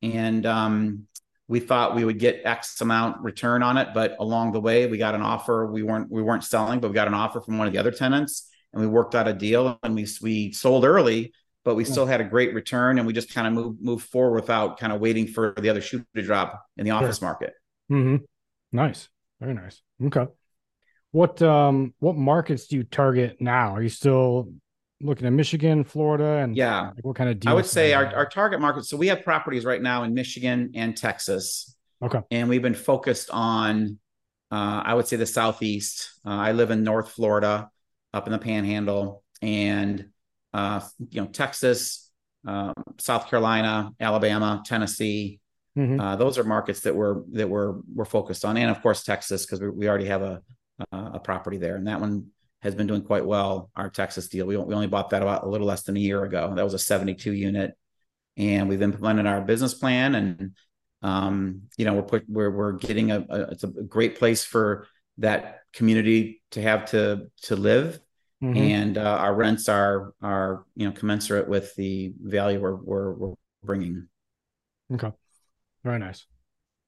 and 0.01 0.45
um, 0.45 1.07
we 1.47 1.59
thought 1.59 1.95
we 1.95 2.03
would 2.03 2.19
get 2.19 2.41
X 2.43 2.79
amount 2.81 3.21
return 3.21 3.61
on 3.61 3.77
it, 3.77 3.89
but 3.93 4.15
along 4.19 4.51
the 4.51 4.61
way 4.61 4.87
we 4.87 4.97
got 4.97 5.15
an 5.15 5.21
offer. 5.21 5.65
We 5.67 5.83
weren't 5.83 6.11
we 6.11 6.21
weren't 6.21 6.43
selling, 6.43 6.79
but 6.79 6.89
we 6.89 6.95
got 6.95 7.07
an 7.07 7.13
offer 7.13 7.41
from 7.41 7.57
one 7.57 7.67
of 7.67 7.73
the 7.73 7.79
other 7.79 7.91
tenants, 7.91 8.49
and 8.73 8.81
we 8.81 8.87
worked 8.87 9.15
out 9.15 9.27
a 9.27 9.33
deal, 9.33 9.79
and 9.83 9.95
we 9.95 10.07
we 10.21 10.51
sold 10.51 10.85
early 10.85 11.33
but 11.65 11.75
we 11.75 11.83
still 11.83 12.05
had 12.05 12.21
a 12.21 12.23
great 12.23 12.53
return 12.53 12.99
and 12.99 13.07
we 13.07 13.11
just 13.11 13.33
kind 13.33 13.47
of 13.47 13.53
moved 13.53 13.81
moved 13.81 14.07
forward 14.07 14.35
without 14.35 14.79
kind 14.79 14.93
of 14.93 15.01
waiting 15.01 15.27
for 15.27 15.53
the 15.57 15.69
other 15.69 15.81
shoe 15.81 16.05
to 16.15 16.21
drop 16.21 16.63
in 16.77 16.85
the 16.85 16.91
office 16.91 17.17
sure. 17.17 17.27
market. 17.27 17.53
Mm-hmm. 17.91 18.23
Nice, 18.71 19.09
very 19.41 19.55
nice. 19.55 19.81
Okay, 20.01 20.27
what 21.11 21.41
um 21.41 21.93
what 21.99 22.15
markets 22.15 22.67
do 22.67 22.77
you 22.77 22.83
target 22.83 23.41
now? 23.41 23.75
Are 23.75 23.81
you 23.81 23.89
still 23.89 24.53
looking 25.01 25.27
at 25.27 25.33
Michigan, 25.33 25.83
Florida, 25.83 26.37
and 26.43 26.55
yeah, 26.55 26.91
like 26.95 27.03
what 27.05 27.15
kind 27.15 27.29
of 27.29 27.39
deals? 27.39 27.51
I 27.51 27.55
would 27.55 27.65
say 27.65 27.93
our, 27.93 28.05
our 28.15 28.25
target 28.25 28.59
market. 28.59 28.85
So 28.85 28.97
we 28.97 29.07
have 29.07 29.23
properties 29.23 29.65
right 29.65 29.81
now 29.81 30.03
in 30.03 30.13
Michigan 30.13 30.71
and 30.75 30.95
Texas. 30.95 31.75
Okay, 32.01 32.21
and 32.31 32.49
we've 32.49 32.61
been 32.61 32.73
focused 32.73 33.29
on, 33.31 33.99
uh, 34.51 34.81
I 34.85 34.93
would 34.93 35.07
say 35.07 35.17
the 35.17 35.25
southeast. 35.25 36.19
Uh, 36.25 36.29
I 36.29 36.51
live 36.51 36.71
in 36.71 36.83
North 36.83 37.11
Florida, 37.11 37.69
up 38.13 38.27
in 38.27 38.31
the 38.31 38.39
Panhandle, 38.39 39.23
and 39.41 40.09
uh, 40.53 40.81
you 41.09 41.21
know, 41.21 41.27
Texas, 41.27 42.11
uh, 42.47 42.73
South 42.97 43.29
Carolina, 43.29 43.91
Alabama, 43.99 44.63
Tennessee. 44.65 45.39
Mm-hmm. 45.77 45.99
Uh, 45.99 46.15
those 46.15 46.37
are 46.37 46.43
markets 46.45 46.81
that 46.81 46.95
we're 46.95 47.21
that 47.33 47.49
we're 47.49 47.75
we're 47.93 48.05
focused 48.05 48.45
on, 48.45 48.55
and 48.55 48.71
of 48.71 48.81
course 48.81 49.03
Texas 49.03 49.45
because 49.45 49.59
we, 49.59 49.69
we 49.69 49.89
already 49.89 50.05
have 50.05 50.21
a 50.21 50.41
a 50.91 51.19
property 51.19 51.57
there, 51.57 51.77
and 51.77 51.87
that 51.87 52.01
one 52.01 52.27
has 52.65 52.75
been 52.75 52.87
doing 52.87 53.03
quite 53.03 53.25
well. 53.25 53.69
Our 53.75 53.89
Texas 53.89 54.27
deal, 54.27 54.45
we 54.45 54.57
we 54.57 54.73
only 54.73 54.87
bought 54.87 55.11
that 55.11 55.21
about 55.21 55.43
a 55.45 55.49
little 55.49 55.67
less 55.67 55.83
than 55.83 55.95
a 55.95 55.99
year 55.99 56.23
ago. 56.23 56.53
That 56.53 56.63
was 56.63 56.73
a 56.73 56.79
72 56.79 57.31
unit, 57.31 57.71
and 58.35 58.67
we've 58.67 58.81
implemented 58.81 59.25
our 59.25 59.41
business 59.41 59.73
plan, 59.73 60.15
and 60.15 60.51
um, 61.01 61.61
you 61.77 61.85
know 61.85 61.93
we're 61.93 62.03
put 62.03 62.25
we're 62.27 62.51
we're 62.51 62.73
getting 62.73 63.11
a, 63.11 63.25
a 63.29 63.41
it's 63.51 63.63
a 63.63 63.67
great 63.67 64.19
place 64.19 64.43
for 64.43 64.87
that 65.19 65.61
community 65.71 66.41
to 66.51 66.61
have 66.61 66.91
to 66.91 67.27
to 67.43 67.55
live 67.55 68.01
Mm-hmm. 68.43 68.57
and 68.57 68.97
uh, 68.97 69.01
our 69.01 69.33
rents 69.33 69.69
are 69.69 70.13
are 70.21 70.65
you 70.75 70.85
know 70.85 70.91
commensurate 70.91 71.47
with 71.47 71.73
the 71.75 72.13
value 72.21 72.59
we're, 72.59 72.75
we're 72.75 73.11
we're 73.13 73.33
bringing. 73.63 74.07
Okay, 74.93 75.11
very 75.83 75.99
nice. 75.99 76.25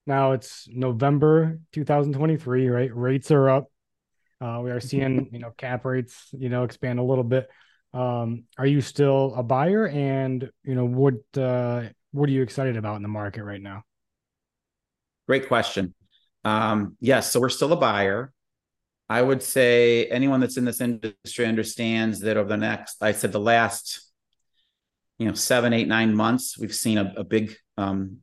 Now 0.05 0.33
it's 0.33 0.67
November 0.69 1.59
2023, 1.71 2.67
right? 2.67 2.95
Rates 2.95 3.31
are 3.31 3.49
up. 3.49 3.71
Uh, 4.39 4.61
we 4.63 4.71
are 4.71 4.79
seeing 4.79 5.29
you 5.31 5.39
know 5.39 5.51
cap 5.57 5.85
rates 5.85 6.29
you 6.37 6.49
know 6.49 6.63
expand 6.63 6.99
a 6.99 7.03
little 7.03 7.23
bit. 7.23 7.47
Um, 7.93 8.43
are 8.57 8.65
you 8.65 8.81
still 8.81 9.33
a 9.35 9.43
buyer? 9.43 9.87
And 9.87 10.49
you 10.63 10.75
know 10.75 10.85
what 10.85 11.15
uh, 11.35 11.83
what 12.11 12.29
are 12.29 12.31
you 12.31 12.43
excited 12.43 12.77
about 12.77 12.97
in 12.97 13.01
the 13.01 13.07
market 13.07 13.43
right 13.43 13.61
now? 13.61 13.83
Great 15.27 15.47
question. 15.47 15.93
Um, 16.43 16.95
yes, 16.99 17.31
so 17.31 17.39
we're 17.39 17.49
still 17.49 17.73
a 17.73 17.77
buyer. 17.77 18.31
I 19.09 19.21
would 19.21 19.41
say 19.41 20.05
anyone 20.05 20.39
that's 20.39 20.57
in 20.57 20.65
this 20.65 20.81
industry 20.81 21.45
understands 21.45 22.19
that 22.21 22.37
over 22.37 22.49
the 22.49 22.57
next, 22.57 23.01
I 23.01 23.13
said 23.13 23.31
the 23.31 23.39
last, 23.39 24.11
you 25.17 25.27
know, 25.27 25.33
seven, 25.33 25.73
eight, 25.73 25.87
nine 25.87 26.13
months, 26.13 26.57
we've 26.57 26.75
seen 26.75 26.97
a, 26.97 27.13
a 27.17 27.23
big 27.23 27.55
um, 27.77 28.17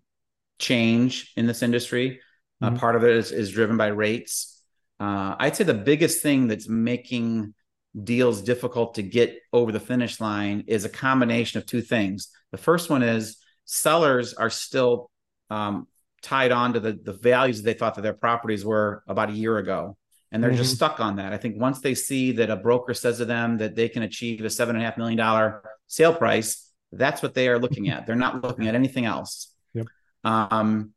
change 0.58 1.32
in 1.36 1.46
this 1.46 1.62
industry. 1.62 2.20
Uh, 2.60 2.66
mm-hmm. 2.66 2.76
Uh, 2.76 2.78
part 2.78 2.96
of 2.96 3.04
it 3.04 3.16
is, 3.16 3.32
is 3.32 3.50
driven 3.50 3.76
by 3.76 3.88
rates. 3.88 4.53
Uh, 5.00 5.34
I'd 5.38 5.56
say 5.56 5.64
the 5.64 5.74
biggest 5.74 6.22
thing 6.22 6.46
that's 6.46 6.68
making 6.68 7.54
deals 8.02 8.42
difficult 8.42 8.94
to 8.94 9.02
get 9.02 9.38
over 9.52 9.70
the 9.72 9.80
finish 9.80 10.20
line 10.20 10.64
is 10.66 10.84
a 10.84 10.88
combination 10.88 11.58
of 11.58 11.66
two 11.66 11.80
things. 11.80 12.28
The 12.50 12.58
first 12.58 12.90
one 12.90 13.02
is 13.02 13.36
sellers 13.64 14.34
are 14.34 14.50
still 14.50 15.10
um, 15.50 15.86
tied 16.22 16.52
on 16.52 16.72
to 16.72 16.80
the, 16.80 16.92
the 16.92 17.12
values 17.12 17.62
they 17.62 17.74
thought 17.74 17.94
that 17.94 18.02
their 18.02 18.14
properties 18.14 18.64
were 18.64 19.02
about 19.06 19.30
a 19.30 19.34
year 19.34 19.58
ago 19.58 19.96
and 20.32 20.42
they're 20.42 20.50
mm-hmm. 20.50 20.58
just 20.58 20.74
stuck 20.74 20.98
on 20.98 21.16
that. 21.16 21.32
I 21.32 21.36
think 21.36 21.60
once 21.60 21.80
they 21.80 21.94
see 21.94 22.32
that 22.32 22.50
a 22.50 22.56
broker 22.56 22.92
says 22.92 23.18
to 23.18 23.24
them 23.24 23.58
that 23.58 23.76
they 23.76 23.88
can 23.88 24.02
achieve 24.02 24.44
a 24.44 24.50
seven 24.50 24.74
and 24.74 24.82
a 24.82 24.86
half 24.86 24.98
million 24.98 25.16
dollar 25.16 25.62
sale 25.86 26.12
price, 26.12 26.72
that's 26.90 27.22
what 27.22 27.34
they 27.34 27.48
are 27.48 27.58
looking 27.58 27.88
at. 27.88 28.06
They're 28.06 28.16
not 28.16 28.42
looking 28.42 28.66
at 28.66 28.74
anything 28.74 29.04
else. 29.04 29.52
Yep. 29.74 29.86
Um, 30.24 30.92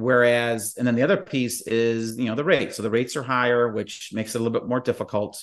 whereas, 0.00 0.74
and 0.76 0.86
then 0.86 0.94
the 0.94 1.02
other 1.02 1.16
piece 1.16 1.66
is 1.66 2.18
you 2.18 2.26
know 2.26 2.34
the 2.34 2.44
rate. 2.44 2.74
So 2.74 2.82
the 2.82 2.90
rates 2.90 3.16
are 3.16 3.22
higher, 3.22 3.68
which 3.68 4.10
makes 4.12 4.34
it 4.34 4.40
a 4.40 4.42
little 4.42 4.58
bit 4.58 4.68
more 4.68 4.80
difficult. 4.80 5.42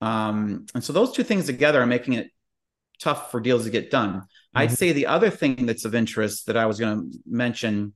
Um, 0.00 0.66
and 0.74 0.82
so 0.82 0.92
those 0.92 1.12
two 1.12 1.24
things 1.24 1.46
together 1.46 1.80
are 1.82 1.86
making 1.86 2.14
it 2.14 2.30
tough 3.00 3.30
for 3.30 3.40
deals 3.40 3.64
to 3.64 3.70
get 3.70 3.90
done. 3.90 4.14
Mm-hmm. 4.14 4.58
I'd 4.58 4.72
say 4.72 4.92
the 4.92 5.06
other 5.06 5.30
thing 5.30 5.66
that's 5.66 5.84
of 5.84 5.94
interest 5.94 6.46
that 6.46 6.56
I 6.56 6.66
was 6.66 6.78
going 6.78 7.10
to 7.10 7.18
mention 7.26 7.94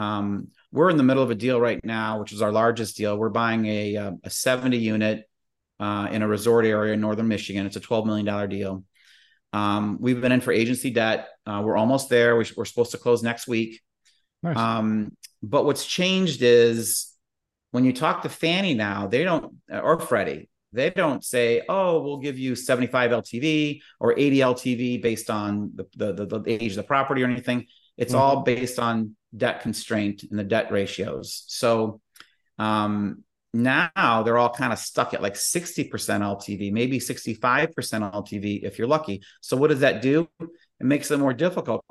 um, 0.00 0.48
we're 0.72 0.90
in 0.90 0.96
the 0.96 1.02
middle 1.02 1.22
of 1.22 1.30
a 1.30 1.34
deal 1.34 1.60
right 1.60 1.84
now, 1.84 2.20
which 2.20 2.32
is 2.32 2.42
our 2.42 2.52
largest 2.52 2.96
deal. 2.96 3.16
We're 3.16 3.28
buying 3.28 3.66
a, 3.66 3.96
uh, 3.96 4.12
a 4.24 4.30
70 4.30 4.78
unit 4.78 5.28
uh, 5.78 6.08
in 6.10 6.22
a 6.22 6.28
resort 6.28 6.64
area 6.64 6.94
in 6.94 7.00
northern 7.00 7.28
Michigan. 7.28 7.66
It's 7.66 7.76
a 7.76 7.80
$12 7.80 8.06
million 8.06 8.48
deal. 8.48 8.84
Um, 9.52 9.98
we've 10.00 10.20
been 10.20 10.32
in 10.32 10.40
for 10.40 10.52
agency 10.52 10.90
debt. 10.90 11.28
Uh, 11.44 11.62
we're 11.64 11.76
almost 11.76 12.08
there. 12.08 12.36
We, 12.36 12.44
are 12.56 12.64
supposed 12.64 12.92
to 12.92 12.98
close 12.98 13.22
next 13.22 13.48
week. 13.48 13.80
Nice. 14.42 14.56
Um, 14.56 15.16
but 15.42 15.64
what's 15.64 15.86
changed 15.86 16.42
is 16.42 17.12
when 17.70 17.84
you 17.84 17.92
talk 17.92 18.22
to 18.22 18.28
Fannie 18.28 18.74
now, 18.74 19.06
they 19.06 19.24
don't, 19.24 19.54
or 19.70 20.00
Freddie, 20.00 20.48
they 20.72 20.90
don't 20.90 21.24
say, 21.24 21.62
"Oh, 21.68 22.02
we'll 22.02 22.18
give 22.18 22.38
you 22.38 22.54
75 22.54 23.10
LTV 23.10 23.80
or 23.98 24.18
80 24.18 24.36
LTV 24.38 25.02
based 25.02 25.30
on 25.30 25.72
the 25.74 25.86
the, 25.96 26.12
the, 26.12 26.40
the 26.40 26.52
age 26.52 26.72
of 26.72 26.76
the 26.76 26.82
property 26.82 27.22
or 27.22 27.26
anything." 27.26 27.66
It's 27.96 28.12
mm-hmm. 28.12 28.22
all 28.22 28.42
based 28.42 28.78
on 28.78 29.16
debt 29.36 29.62
constraint 29.62 30.22
and 30.22 30.38
the 30.38 30.44
debt 30.44 30.72
ratios. 30.72 31.44
So 31.48 32.00
um, 32.58 33.24
now 33.52 34.22
they're 34.22 34.38
all 34.38 34.52
kind 34.52 34.72
of 34.72 34.78
stuck 34.78 35.12
at 35.12 35.22
like 35.22 35.34
60% 35.34 35.90
LTV, 35.90 36.72
maybe 36.72 36.98
65% 36.98 37.40
LTV 37.68 38.62
if 38.62 38.78
you're 38.78 38.88
lucky. 38.88 39.22
So 39.40 39.56
what 39.56 39.68
does 39.70 39.80
that 39.80 40.02
do? 40.02 40.28
It 40.40 40.48
makes 40.86 41.10
it 41.10 41.18
more 41.18 41.34
difficult. 41.34 41.84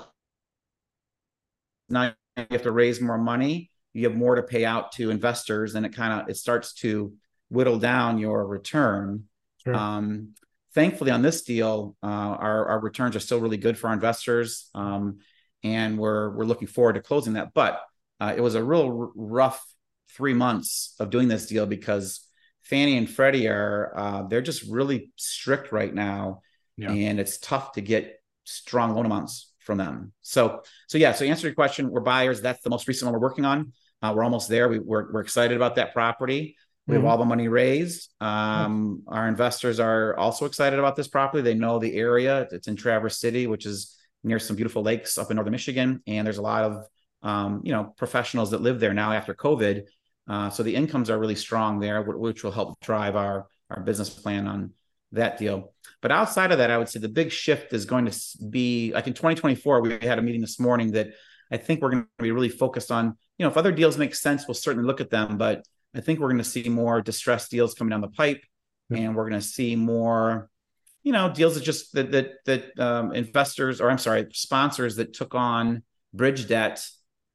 Now 1.89 2.13
you 2.49 2.55
have 2.55 2.63
to 2.63 2.71
raise 2.71 3.01
more 3.01 3.17
money. 3.17 3.71
You 3.93 4.07
have 4.07 4.17
more 4.17 4.35
to 4.35 4.43
pay 4.43 4.65
out 4.65 4.91
to 4.93 5.09
investors, 5.09 5.75
and 5.75 5.85
it 5.85 5.95
kind 5.95 6.21
of 6.21 6.29
it 6.29 6.37
starts 6.37 6.73
to 6.75 7.13
whittle 7.49 7.79
down 7.79 8.19
your 8.19 8.45
return. 8.45 9.25
Sure. 9.63 9.75
Um, 9.75 10.35
thankfully, 10.73 11.11
on 11.11 11.21
this 11.21 11.41
deal, 11.43 11.95
uh, 12.03 12.05
our 12.05 12.67
our 12.67 12.79
returns 12.79 13.15
are 13.15 13.19
still 13.19 13.39
really 13.39 13.57
good 13.57 13.77
for 13.77 13.87
our 13.87 13.93
investors. 13.93 14.69
Um, 14.75 15.19
and 15.63 15.97
we're 15.97 16.29
we're 16.29 16.45
looking 16.45 16.67
forward 16.67 16.93
to 16.93 17.01
closing 17.01 17.33
that. 17.33 17.53
But 17.53 17.81
uh, 18.19 18.33
it 18.35 18.41
was 18.41 18.55
a 18.55 18.63
real 18.63 18.85
r- 18.85 19.11
rough 19.15 19.65
three 20.11 20.33
months 20.33 20.95
of 20.99 21.09
doing 21.09 21.27
this 21.27 21.47
deal 21.47 21.65
because 21.65 22.25
Fannie 22.63 22.97
and 22.97 23.09
Freddie 23.09 23.47
are 23.47 23.93
uh, 23.95 24.23
they're 24.23 24.41
just 24.41 24.63
really 24.63 25.11
strict 25.15 25.71
right 25.71 25.93
now, 25.93 26.41
yeah. 26.77 26.91
and 26.91 27.19
it's 27.19 27.37
tough 27.37 27.73
to 27.73 27.81
get 27.81 28.21
strong 28.45 28.95
loan 28.95 29.05
amounts 29.05 29.48
from 29.69 29.77
them. 29.77 30.11
So 30.23 30.63
so 30.87 30.97
yeah. 30.97 31.13
So 31.13 31.25
answer 31.25 31.45
your 31.45 31.53
question, 31.53 31.91
we're 31.91 32.01
buyers. 32.01 32.41
That's 32.41 32.63
the 32.63 32.71
most 32.71 32.87
recent 32.87 33.05
one 33.05 33.13
we're 33.13 33.27
working 33.29 33.45
on. 33.45 33.71
Uh, 34.01 34.13
we're 34.15 34.23
almost 34.23 34.49
there. 34.49 34.67
We, 34.67 34.79
we're 34.79 35.11
we're 35.11 35.21
excited 35.21 35.55
about 35.55 35.75
that 35.75 35.93
property. 35.93 36.57
We 36.87 36.95
have 36.95 37.03
mm-hmm. 37.03 37.11
all 37.11 37.19
the 37.19 37.25
money 37.25 37.47
raised. 37.47 38.11
Um, 38.19 39.03
Our 39.07 39.27
investors 39.27 39.79
are 39.79 40.17
also 40.17 40.45
excited 40.45 40.79
about 40.79 40.95
this 40.95 41.07
property. 41.07 41.43
They 41.43 41.53
know 41.53 41.77
the 41.77 41.95
area. 41.95 42.47
It's 42.51 42.67
in 42.67 42.75
Traverse 42.75 43.19
City, 43.19 43.45
which 43.45 43.67
is 43.67 43.95
near 44.23 44.39
some 44.39 44.55
beautiful 44.55 44.81
lakes 44.81 45.19
up 45.19 45.29
in 45.29 45.35
northern 45.35 45.51
Michigan, 45.51 46.01
and 46.07 46.25
there's 46.25 46.39
a 46.39 46.41
lot 46.41 46.63
of 46.63 46.85
um, 47.21 47.61
you 47.63 47.71
know 47.71 47.93
professionals 47.95 48.49
that 48.51 48.61
live 48.61 48.79
there 48.79 48.95
now 48.95 49.11
after 49.11 49.35
COVID. 49.35 49.83
Uh, 50.27 50.49
so 50.49 50.63
the 50.63 50.73
incomes 50.73 51.11
are 51.11 51.19
really 51.19 51.35
strong 51.35 51.79
there, 51.79 52.01
which 52.01 52.43
will 52.43 52.57
help 52.59 52.79
drive 52.79 53.15
our 53.15 53.45
our 53.69 53.81
business 53.83 54.09
plan 54.09 54.47
on 54.47 54.73
that 55.11 55.37
deal. 55.37 55.73
But 56.01 56.11
outside 56.11 56.51
of 56.51 56.59
that, 56.59 56.71
I 56.71 56.77
would 56.77 56.89
say 56.89 56.99
the 56.99 57.09
big 57.09 57.31
shift 57.31 57.73
is 57.73 57.85
going 57.85 58.05
to 58.05 58.19
be 58.49 58.91
like 58.93 59.07
in 59.07 59.13
2024. 59.13 59.81
We 59.81 59.91
had 60.01 60.19
a 60.19 60.21
meeting 60.21 60.41
this 60.41 60.59
morning 60.59 60.91
that 60.93 61.09
I 61.51 61.57
think 61.57 61.81
we're 61.81 61.91
going 61.91 62.03
to 62.03 62.23
be 62.23 62.31
really 62.31 62.49
focused 62.49 62.91
on. 62.91 63.17
You 63.37 63.45
know, 63.45 63.49
if 63.49 63.57
other 63.57 63.71
deals 63.71 63.97
make 63.97 64.15
sense, 64.15 64.47
we'll 64.47 64.55
certainly 64.55 64.85
look 64.85 65.01
at 65.01 65.09
them. 65.09 65.37
But 65.37 65.65
I 65.95 66.01
think 66.01 66.19
we're 66.19 66.29
going 66.29 66.37
to 66.37 66.43
see 66.43 66.69
more 66.69 67.01
distressed 67.01 67.51
deals 67.51 67.73
coming 67.73 67.89
down 67.89 68.01
the 68.01 68.09
pipe, 68.09 68.41
and 68.89 69.15
we're 69.15 69.27
going 69.29 69.41
to 69.41 69.45
see 69.45 69.75
more 69.75 70.49
you 71.03 71.13
know 71.13 71.31
deals 71.31 71.55
that 71.55 71.63
just 71.63 71.93
that 71.93 72.11
that 72.11 72.31
that 72.45 72.79
um, 72.79 73.13
investors 73.13 73.81
or 73.81 73.89
I'm 73.89 73.97
sorry 73.97 74.27
sponsors 74.31 74.97
that 74.97 75.13
took 75.13 75.35
on 75.35 75.83
bridge 76.13 76.47
debt 76.47 76.85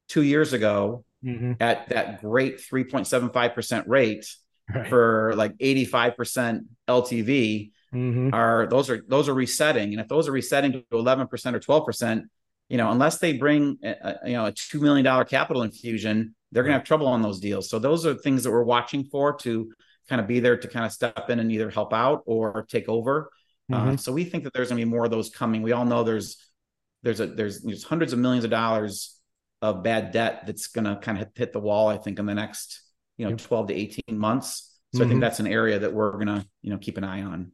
two 0.09 0.23
years 0.23 0.52
ago 0.52 1.04
mm-hmm. 1.25 1.52
at 1.61 1.88
that 1.88 2.21
great 2.21 2.59
3.75 2.59 3.54
percent 3.54 3.88
rate 3.88 4.26
right. 4.73 4.88
for 4.88 5.35
like 5.37 5.54
85 5.59 6.16
percent 6.16 6.64
LTV 6.88 7.73
mm-hmm. 7.94 8.30
are 8.32 8.66
those 8.66 8.90
are 8.90 9.02
those 9.08 9.28
are 9.28 9.34
resetting 9.34 9.92
and 9.92 10.00
if 10.00 10.08
those 10.08 10.28
are 10.28 10.32
resetting 10.32 10.72
to 10.72 10.84
11 10.92 11.28
percent 11.28 11.56
or 11.56 11.60
12 11.60 11.86
percent 11.86 12.24
you 12.68 12.76
know 12.76 12.90
unless 12.90 13.18
they 13.18 13.32
bring 13.34 13.78
a, 13.82 14.16
you 14.26 14.32
know 14.32 14.46
a 14.46 14.52
two 14.52 14.80
million 14.80 15.04
dollar 15.04 15.24
capital 15.24 15.62
infusion 15.62 16.34
they're 16.52 16.62
going 16.62 16.72
to 16.72 16.78
have 16.78 16.86
trouble 16.86 17.06
on 17.06 17.22
those 17.22 17.40
deals 17.40 17.68
so 17.68 17.78
those 17.78 18.04
are 18.06 18.14
things 18.14 18.44
that 18.44 18.50
we're 18.50 18.64
watching 18.64 19.04
for 19.04 19.34
to 19.34 19.72
kind 20.08 20.20
of 20.20 20.26
be 20.26 20.40
there 20.40 20.56
to 20.56 20.68
kind 20.68 20.84
of 20.84 20.92
step 20.92 21.30
in 21.30 21.40
and 21.40 21.50
either 21.50 21.70
help 21.70 21.92
out 21.92 22.22
or 22.26 22.66
take 22.68 22.88
over 22.88 23.30
uh, 23.72 23.76
mm-hmm. 23.76 23.88
Uh, 23.90 23.96
so 23.96 24.12
we 24.12 24.24
think 24.24 24.44
that 24.44 24.52
there's 24.52 24.68
going 24.68 24.78
to 24.78 24.84
be 24.84 24.90
more 24.90 25.04
of 25.04 25.10
those 25.10 25.30
coming. 25.30 25.62
We 25.62 25.72
all 25.72 25.84
know 25.84 26.04
there's 26.04 26.36
there's 27.02 27.20
a 27.20 27.26
there's, 27.26 27.62
there's 27.62 27.84
hundreds 27.84 28.12
of 28.12 28.18
millions 28.18 28.44
of 28.44 28.50
dollars 28.50 29.18
of 29.62 29.82
bad 29.82 30.12
debt 30.12 30.44
that's 30.46 30.66
going 30.66 30.84
to 30.84 30.96
kind 30.96 31.20
of 31.20 31.28
hit 31.34 31.52
the 31.52 31.60
wall. 31.60 31.88
I 31.88 31.96
think 31.96 32.18
in 32.18 32.26
the 32.26 32.34
next 32.34 32.82
you 33.16 33.24
know 33.24 33.30
yep. 33.30 33.40
12 33.40 33.68
to 33.68 33.74
18 33.74 34.02
months. 34.10 34.70
So 34.92 34.98
mm-hmm. 34.98 35.04
I 35.04 35.08
think 35.08 35.12
mm-hmm. 35.12 35.20
that's 35.20 35.40
an 35.40 35.46
area 35.46 35.78
that 35.78 35.92
we're 35.92 36.12
going 36.12 36.26
to 36.26 36.46
you 36.62 36.70
know 36.70 36.78
keep 36.78 36.98
an 36.98 37.04
eye 37.04 37.22
on. 37.22 37.52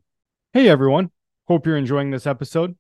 Hey 0.53 0.69
everyone, 0.69 1.13
hope 1.47 1.65
you're 1.65 1.77
enjoying 1.77 2.11
this 2.11 2.27
episode. 2.27 2.77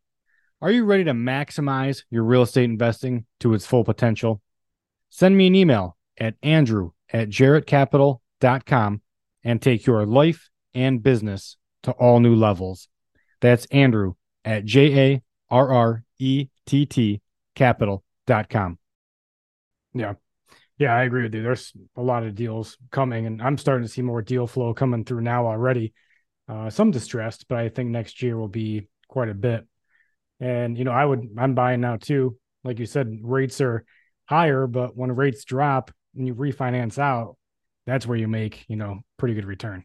Are 0.60 0.72
you 0.72 0.84
ready 0.84 1.04
to 1.04 1.12
maximize 1.12 2.02
your 2.10 2.24
real 2.24 2.42
estate 2.42 2.64
investing 2.64 3.26
to 3.38 3.54
its 3.54 3.64
full 3.64 3.84
potential? 3.84 4.42
Send 5.08 5.36
me 5.36 5.46
an 5.46 5.54
email 5.54 5.96
at 6.18 6.34
andrew 6.42 6.90
at 7.12 7.28
jarrettcapital.com 7.28 9.02
and 9.44 9.62
take 9.62 9.86
your 9.86 10.04
life 10.04 10.50
and 10.74 11.00
business 11.00 11.58
to 11.84 11.92
all 11.92 12.18
new 12.18 12.34
levels. 12.34 12.88
That's 13.40 13.66
Andrew 13.66 14.14
at 14.44 14.64
J 14.64 15.12
A 15.12 15.22
R 15.48 15.72
R 15.72 16.04
E 16.18 16.48
T 16.66 16.86
T 16.86 17.20
capital.com. 17.54 18.78
Yeah. 19.94 20.14
Yeah, 20.76 20.96
I 20.96 21.04
agree 21.04 21.22
with 21.22 21.34
you. 21.36 21.44
There's 21.44 21.72
a 21.94 22.02
lot 22.02 22.24
of 22.24 22.34
deals 22.34 22.76
coming, 22.90 23.26
and 23.26 23.40
I'm 23.40 23.58
starting 23.58 23.86
to 23.86 23.92
see 23.92 24.02
more 24.02 24.22
deal 24.22 24.48
flow 24.48 24.74
coming 24.74 25.04
through 25.04 25.20
now 25.20 25.46
already. 25.46 25.92
Uh, 26.50 26.68
some 26.68 26.90
distressed, 26.90 27.46
but 27.48 27.58
I 27.58 27.68
think 27.68 27.90
next 27.90 28.22
year 28.22 28.36
will 28.36 28.48
be 28.48 28.88
quite 29.08 29.28
a 29.28 29.34
bit. 29.34 29.66
And, 30.40 30.76
you 30.76 30.84
know, 30.84 30.90
I 30.90 31.04
would, 31.04 31.28
I'm 31.38 31.54
buying 31.54 31.80
now 31.80 31.96
too. 31.96 32.36
Like 32.64 32.78
you 32.78 32.86
said, 32.86 33.20
rates 33.22 33.60
are 33.60 33.84
higher, 34.24 34.66
but 34.66 34.96
when 34.96 35.14
rates 35.14 35.44
drop 35.44 35.92
and 36.16 36.26
you 36.26 36.34
refinance 36.34 36.98
out, 36.98 37.36
that's 37.86 38.06
where 38.06 38.18
you 38.18 38.26
make, 38.26 38.64
you 38.68 38.76
know, 38.76 39.00
pretty 39.16 39.34
good 39.34 39.44
return. 39.44 39.84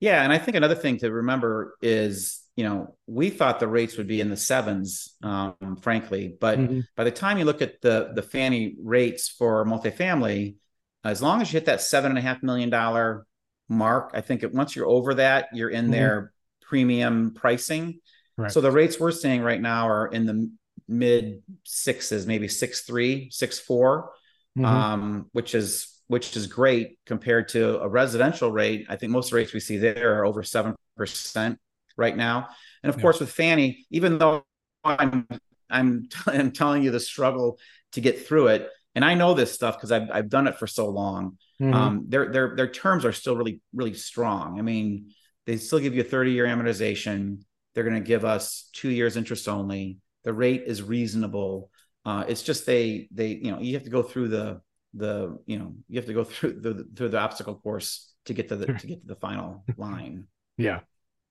Yeah. 0.00 0.22
And 0.22 0.32
I 0.32 0.38
think 0.38 0.56
another 0.56 0.74
thing 0.74 0.98
to 0.98 1.10
remember 1.10 1.76
is 1.80 2.44
you 2.56 2.64
know, 2.64 2.94
we 3.06 3.30
thought 3.30 3.58
the 3.58 3.68
rates 3.68 3.96
would 3.96 4.06
be 4.06 4.20
in 4.20 4.30
the 4.30 4.36
sevens, 4.36 5.16
um, 5.22 5.78
frankly. 5.80 6.36
But 6.40 6.58
mm-hmm. 6.58 6.80
by 6.96 7.04
the 7.04 7.10
time 7.10 7.38
you 7.38 7.44
look 7.44 7.62
at 7.62 7.80
the 7.80 8.12
the 8.14 8.22
Fannie 8.22 8.76
rates 8.80 9.28
for 9.28 9.64
multifamily, 9.64 10.56
as 11.02 11.20
long 11.20 11.42
as 11.42 11.52
you 11.52 11.58
hit 11.58 11.66
that 11.66 11.80
seven 11.80 12.12
and 12.12 12.18
a 12.18 12.22
half 12.22 12.42
million 12.42 12.70
dollar 12.70 13.26
mark, 13.68 14.10
I 14.14 14.20
think 14.20 14.42
it, 14.42 14.52
once 14.52 14.76
you're 14.76 14.88
over 14.88 15.14
that, 15.14 15.48
you're 15.52 15.70
in 15.70 15.84
mm-hmm. 15.84 15.92
their 15.92 16.32
premium 16.62 17.34
pricing. 17.34 18.00
Right. 18.36 18.50
So 18.50 18.60
the 18.60 18.70
rates 18.70 18.98
we're 18.98 19.12
seeing 19.12 19.42
right 19.42 19.60
now 19.60 19.88
are 19.88 20.08
in 20.08 20.26
the 20.26 20.50
mid 20.88 21.42
sixes, 21.64 22.26
maybe 22.26 22.48
six 22.48 22.82
three, 22.82 23.28
six 23.30 23.58
four, 23.58 24.12
mm-hmm. 24.56 24.64
um, 24.64 25.26
which 25.32 25.54
is 25.54 25.90
which 26.08 26.36
is 26.36 26.46
great 26.46 26.98
compared 27.06 27.48
to 27.48 27.80
a 27.80 27.88
residential 27.88 28.50
rate. 28.50 28.86
I 28.88 28.96
think 28.96 29.12
most 29.12 29.32
rates 29.32 29.52
we 29.52 29.60
see 29.60 29.78
there 29.78 30.18
are 30.18 30.26
over 30.26 30.42
seven 30.42 30.74
percent 30.96 31.58
right 31.96 32.16
now. 32.16 32.48
And 32.82 32.90
of 32.90 32.96
yeah. 32.96 33.02
course, 33.02 33.20
with 33.20 33.30
Fannie, 33.30 33.86
even 33.90 34.18
though 34.18 34.44
I'm 34.84 35.26
I'm, 35.70 36.08
I'm 36.26 36.52
telling 36.52 36.82
you 36.82 36.90
the 36.90 37.00
struggle 37.00 37.58
to 37.92 38.00
get 38.00 38.26
through 38.26 38.48
it, 38.48 38.68
and 38.94 39.04
I 39.04 39.14
know 39.14 39.34
this 39.34 39.52
stuff 39.52 39.76
because 39.76 39.92
I've 39.92 40.10
I've 40.12 40.28
done 40.28 40.46
it 40.46 40.56
for 40.56 40.66
so 40.66 40.88
long. 40.88 41.38
Mm-hmm. 41.60 41.74
Um, 41.74 42.04
their 42.08 42.30
their 42.30 42.56
their 42.56 42.70
terms 42.70 43.04
are 43.04 43.12
still 43.12 43.36
really 43.36 43.60
really 43.72 43.94
strong. 43.94 44.58
I 44.58 44.62
mean, 44.62 45.10
they 45.46 45.56
still 45.56 45.78
give 45.78 45.94
you 45.94 46.02
a 46.02 46.04
30 46.04 46.32
year 46.32 46.46
amortization. 46.46 47.42
They're 47.74 47.84
going 47.84 48.00
to 48.00 48.06
give 48.06 48.24
us 48.24 48.68
two 48.72 48.90
years 48.90 49.16
interest 49.16 49.48
only. 49.48 49.98
The 50.22 50.32
rate 50.32 50.62
is 50.66 50.82
reasonable. 50.82 51.70
Uh, 52.04 52.24
it's 52.28 52.42
just 52.42 52.66
they 52.66 53.08
they 53.10 53.28
you 53.28 53.50
know 53.50 53.60
you 53.60 53.74
have 53.74 53.84
to 53.84 53.90
go 53.90 54.02
through 54.02 54.28
the 54.28 54.60
the 54.94 55.38
you 55.46 55.58
know 55.58 55.74
you 55.88 55.96
have 55.96 56.06
to 56.06 56.14
go 56.14 56.24
through 56.24 56.60
the 56.60 56.86
through 56.94 57.08
the 57.08 57.18
obstacle 57.18 57.56
course 57.56 58.12
to 58.26 58.34
get 58.34 58.48
to 58.48 58.56
the 58.56 58.66
to 58.66 58.86
get 58.86 59.00
to 59.00 59.06
the 59.06 59.16
final 59.16 59.64
line. 59.76 60.26
Yeah. 60.56 60.80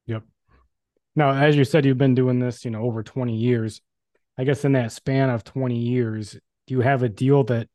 Yep. 0.08 0.24
Now, 1.16 1.32
as 1.32 1.56
you 1.56 1.64
said, 1.64 1.86
you've 1.86 1.98
been 1.98 2.16
doing 2.16 2.40
this, 2.40 2.66
you 2.66 2.72
know, 2.72 2.82
over 2.82 3.04
20 3.04 3.36
years. 3.36 3.82
I 4.38 4.44
guess 4.44 4.66
in 4.66 4.72
that 4.74 4.92
span 4.92 5.30
of 5.30 5.44
20 5.44 5.78
years, 5.78 6.38
do 6.68 6.76
you 6.76 6.82
have 6.82 7.04
a 7.04 7.10
deal 7.10 7.44
that 7.46 7.70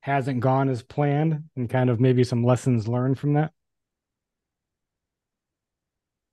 hasn't 0.00 0.40
gone 0.40 0.68
as 0.68 0.82
planned 0.82 1.44
and 1.56 1.68
kind 1.68 1.90
of 1.90 2.00
maybe 2.00 2.24
some 2.24 2.44
lessons 2.44 2.86
learned 2.86 3.18
from 3.18 3.34
that? 3.34 3.52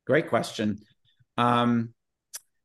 Great 0.05 0.29
question. 0.29 0.79
Um, 1.37 1.93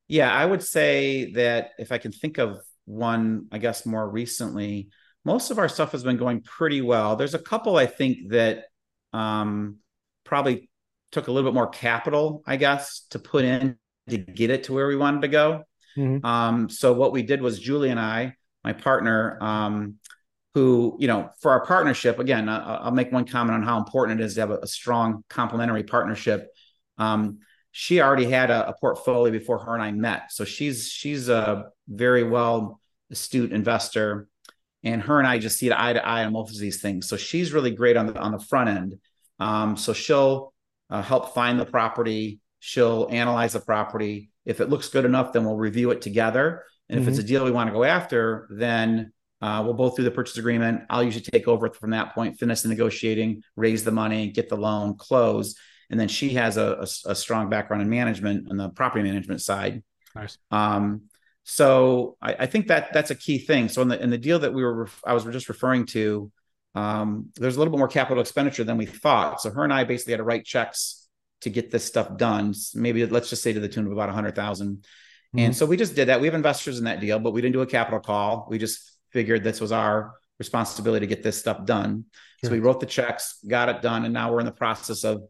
yeah, 0.08 0.32
I 0.32 0.44
would 0.44 0.62
say 0.62 1.32
that 1.32 1.70
if 1.78 1.92
I 1.92 1.98
can 1.98 2.12
think 2.12 2.38
of 2.38 2.60
one, 2.84 3.46
I 3.52 3.58
guess 3.58 3.86
more 3.86 4.08
recently, 4.08 4.88
most 5.24 5.50
of 5.50 5.58
our 5.58 5.68
stuff 5.68 5.92
has 5.92 6.02
been 6.02 6.16
going 6.16 6.42
pretty 6.42 6.80
well. 6.80 7.16
There's 7.16 7.34
a 7.34 7.38
couple 7.38 7.76
I 7.76 7.86
think 7.86 8.30
that 8.30 8.64
um, 9.12 9.76
probably 10.24 10.70
took 11.12 11.28
a 11.28 11.32
little 11.32 11.50
bit 11.50 11.54
more 11.54 11.68
capital, 11.68 12.42
I 12.46 12.56
guess, 12.56 13.06
to 13.10 13.18
put 13.18 13.44
in 13.44 13.76
to 14.08 14.16
get 14.16 14.50
it 14.50 14.64
to 14.64 14.72
where 14.72 14.86
we 14.86 14.96
wanted 14.96 15.22
to 15.22 15.28
go. 15.28 15.64
Mm-hmm. 15.96 16.24
Um, 16.24 16.70
so 16.70 16.92
what 16.92 17.12
we 17.12 17.22
did 17.22 17.42
was 17.42 17.58
Julie 17.58 17.90
and 17.90 18.00
I, 18.00 18.34
my 18.64 18.72
partner, 18.72 19.38
um, 19.40 19.96
who 20.54 20.96
you 20.98 21.08
know, 21.08 21.30
for 21.40 21.50
our 21.52 21.64
partnership, 21.64 22.18
again, 22.18 22.48
uh, 22.48 22.80
I'll 22.82 22.90
make 22.90 23.12
one 23.12 23.26
comment 23.26 23.54
on 23.54 23.62
how 23.62 23.78
important 23.78 24.20
it 24.20 24.24
is 24.24 24.34
to 24.34 24.40
have 24.40 24.50
a, 24.50 24.58
a 24.58 24.66
strong 24.66 25.24
complementary 25.28 25.84
partnership. 25.84 26.48
Um, 26.96 27.38
she 27.70 28.00
already 28.00 28.24
had 28.24 28.50
a, 28.50 28.70
a, 28.70 28.74
portfolio 28.74 29.30
before 29.30 29.58
her 29.58 29.74
and 29.74 29.82
I 29.82 29.92
met, 29.92 30.32
so 30.32 30.44
she's 30.44 30.88
she's 30.88 31.28
a 31.28 31.66
very 31.86 32.24
well 32.24 32.80
astute 33.10 33.52
investor, 33.52 34.28
and 34.82 35.02
her 35.02 35.18
and 35.18 35.28
I 35.28 35.38
just 35.38 35.58
see 35.58 35.70
eye 35.70 35.92
to 35.92 36.04
eye 36.04 36.24
on 36.24 36.32
most 36.32 36.54
of 36.54 36.60
these 36.60 36.80
things. 36.80 37.08
So 37.08 37.16
she's 37.16 37.52
really 37.52 37.70
great 37.70 37.96
on 37.96 38.06
the 38.06 38.18
on 38.18 38.32
the 38.32 38.40
front 38.40 38.70
end. 38.70 38.94
Um, 39.38 39.76
so 39.76 39.92
she'll 39.92 40.52
uh, 40.90 41.02
help 41.02 41.34
find 41.34 41.60
the 41.60 41.66
property. 41.66 42.40
She'll 42.60 43.08
analyze 43.10 43.52
the 43.52 43.60
property. 43.60 44.30
If 44.44 44.60
it 44.60 44.68
looks 44.68 44.88
good 44.88 45.04
enough, 45.04 45.32
then 45.32 45.44
we'll 45.44 45.56
review 45.56 45.90
it 45.90 46.00
together. 46.00 46.64
And 46.88 47.00
mm-hmm. 47.00 47.08
if 47.08 47.08
it's 47.08 47.18
a 47.18 47.22
mm-hmm. 47.22 47.28
deal 47.28 47.44
we 47.44 47.50
want 47.50 47.68
to 47.68 47.74
go 47.74 47.84
after, 47.84 48.48
then 48.50 49.12
uh, 49.40 49.62
we'll 49.64 49.74
both 49.74 49.96
do 49.96 50.02
the 50.02 50.10
purchase 50.10 50.36
agreement. 50.38 50.82
I'll 50.90 51.02
usually 51.02 51.24
take 51.24 51.46
over 51.46 51.70
from 51.70 51.90
that 51.90 52.14
point, 52.14 52.38
finish 52.38 52.62
the 52.62 52.68
negotiating, 52.68 53.42
raise 53.56 53.84
the 53.84 53.92
money, 53.92 54.30
get 54.30 54.48
the 54.48 54.56
loan, 54.56 54.96
close. 54.96 55.54
And 55.90 55.98
then 55.98 56.08
she 56.08 56.30
has 56.30 56.56
a, 56.56 56.86
a, 57.06 57.10
a 57.10 57.14
strong 57.14 57.48
background 57.48 57.82
in 57.82 57.88
management 57.88 58.48
and 58.50 58.58
the 58.58 58.68
property 58.70 59.02
management 59.04 59.40
side. 59.40 59.82
Nice. 60.14 60.38
Um, 60.50 61.02
so 61.44 62.16
I, 62.20 62.34
I, 62.40 62.46
think 62.46 62.66
that 62.66 62.92
that's 62.92 63.10
a 63.10 63.14
key 63.14 63.38
thing. 63.38 63.68
So 63.68 63.80
in 63.80 63.88
the 63.88 64.02
in 64.02 64.10
the 64.10 64.18
deal 64.18 64.38
that 64.40 64.52
we 64.52 64.62
were, 64.62 64.88
I 65.06 65.14
was 65.14 65.24
just 65.24 65.48
referring 65.48 65.86
to, 65.86 66.30
um, 66.74 67.30
there's 67.36 67.56
a 67.56 67.58
little 67.58 67.72
bit 67.72 67.78
more 67.78 67.88
capital 67.88 68.20
expenditure 68.20 68.64
than 68.64 68.76
we 68.76 68.84
thought. 68.84 69.40
So 69.40 69.50
her 69.50 69.64
and 69.64 69.72
I 69.72 69.84
basically 69.84 70.12
had 70.12 70.18
to 70.18 70.24
write 70.24 70.44
checks 70.44 71.08
to 71.42 71.50
get 71.50 71.70
this 71.70 71.84
stuff 71.84 72.16
done. 72.18 72.52
Maybe 72.74 73.06
let's 73.06 73.30
just 73.30 73.42
say 73.42 73.52
to 73.52 73.60
the 73.60 73.68
tune 73.68 73.86
of 73.86 73.92
about 73.92 74.10
a 74.10 74.12
hundred 74.12 74.34
thousand. 74.34 74.84
Mm-hmm. 75.36 75.46
And 75.46 75.56
so 75.56 75.66
we 75.66 75.76
just 75.76 75.94
did 75.94 76.08
that. 76.08 76.20
We 76.20 76.26
have 76.26 76.34
investors 76.34 76.78
in 76.78 76.84
that 76.84 77.00
deal, 77.00 77.18
but 77.18 77.32
we 77.32 77.42
didn't 77.42 77.52
do 77.52 77.60
a 77.60 77.66
capital 77.66 78.00
call. 78.00 78.46
We 78.48 78.58
just 78.58 78.92
figured 79.12 79.44
this 79.44 79.60
was 79.60 79.72
our 79.72 80.14
responsibility 80.38 81.06
to 81.06 81.14
get 81.14 81.22
this 81.22 81.38
stuff 81.38 81.64
done. 81.64 82.06
Sure. 82.40 82.48
So 82.48 82.54
we 82.54 82.60
wrote 82.60 82.80
the 82.80 82.86
checks, 82.86 83.38
got 83.46 83.68
it 83.68 83.82
done, 83.82 84.04
and 84.04 84.14
now 84.14 84.32
we're 84.32 84.40
in 84.40 84.46
the 84.46 84.52
process 84.52 85.04
of 85.04 85.22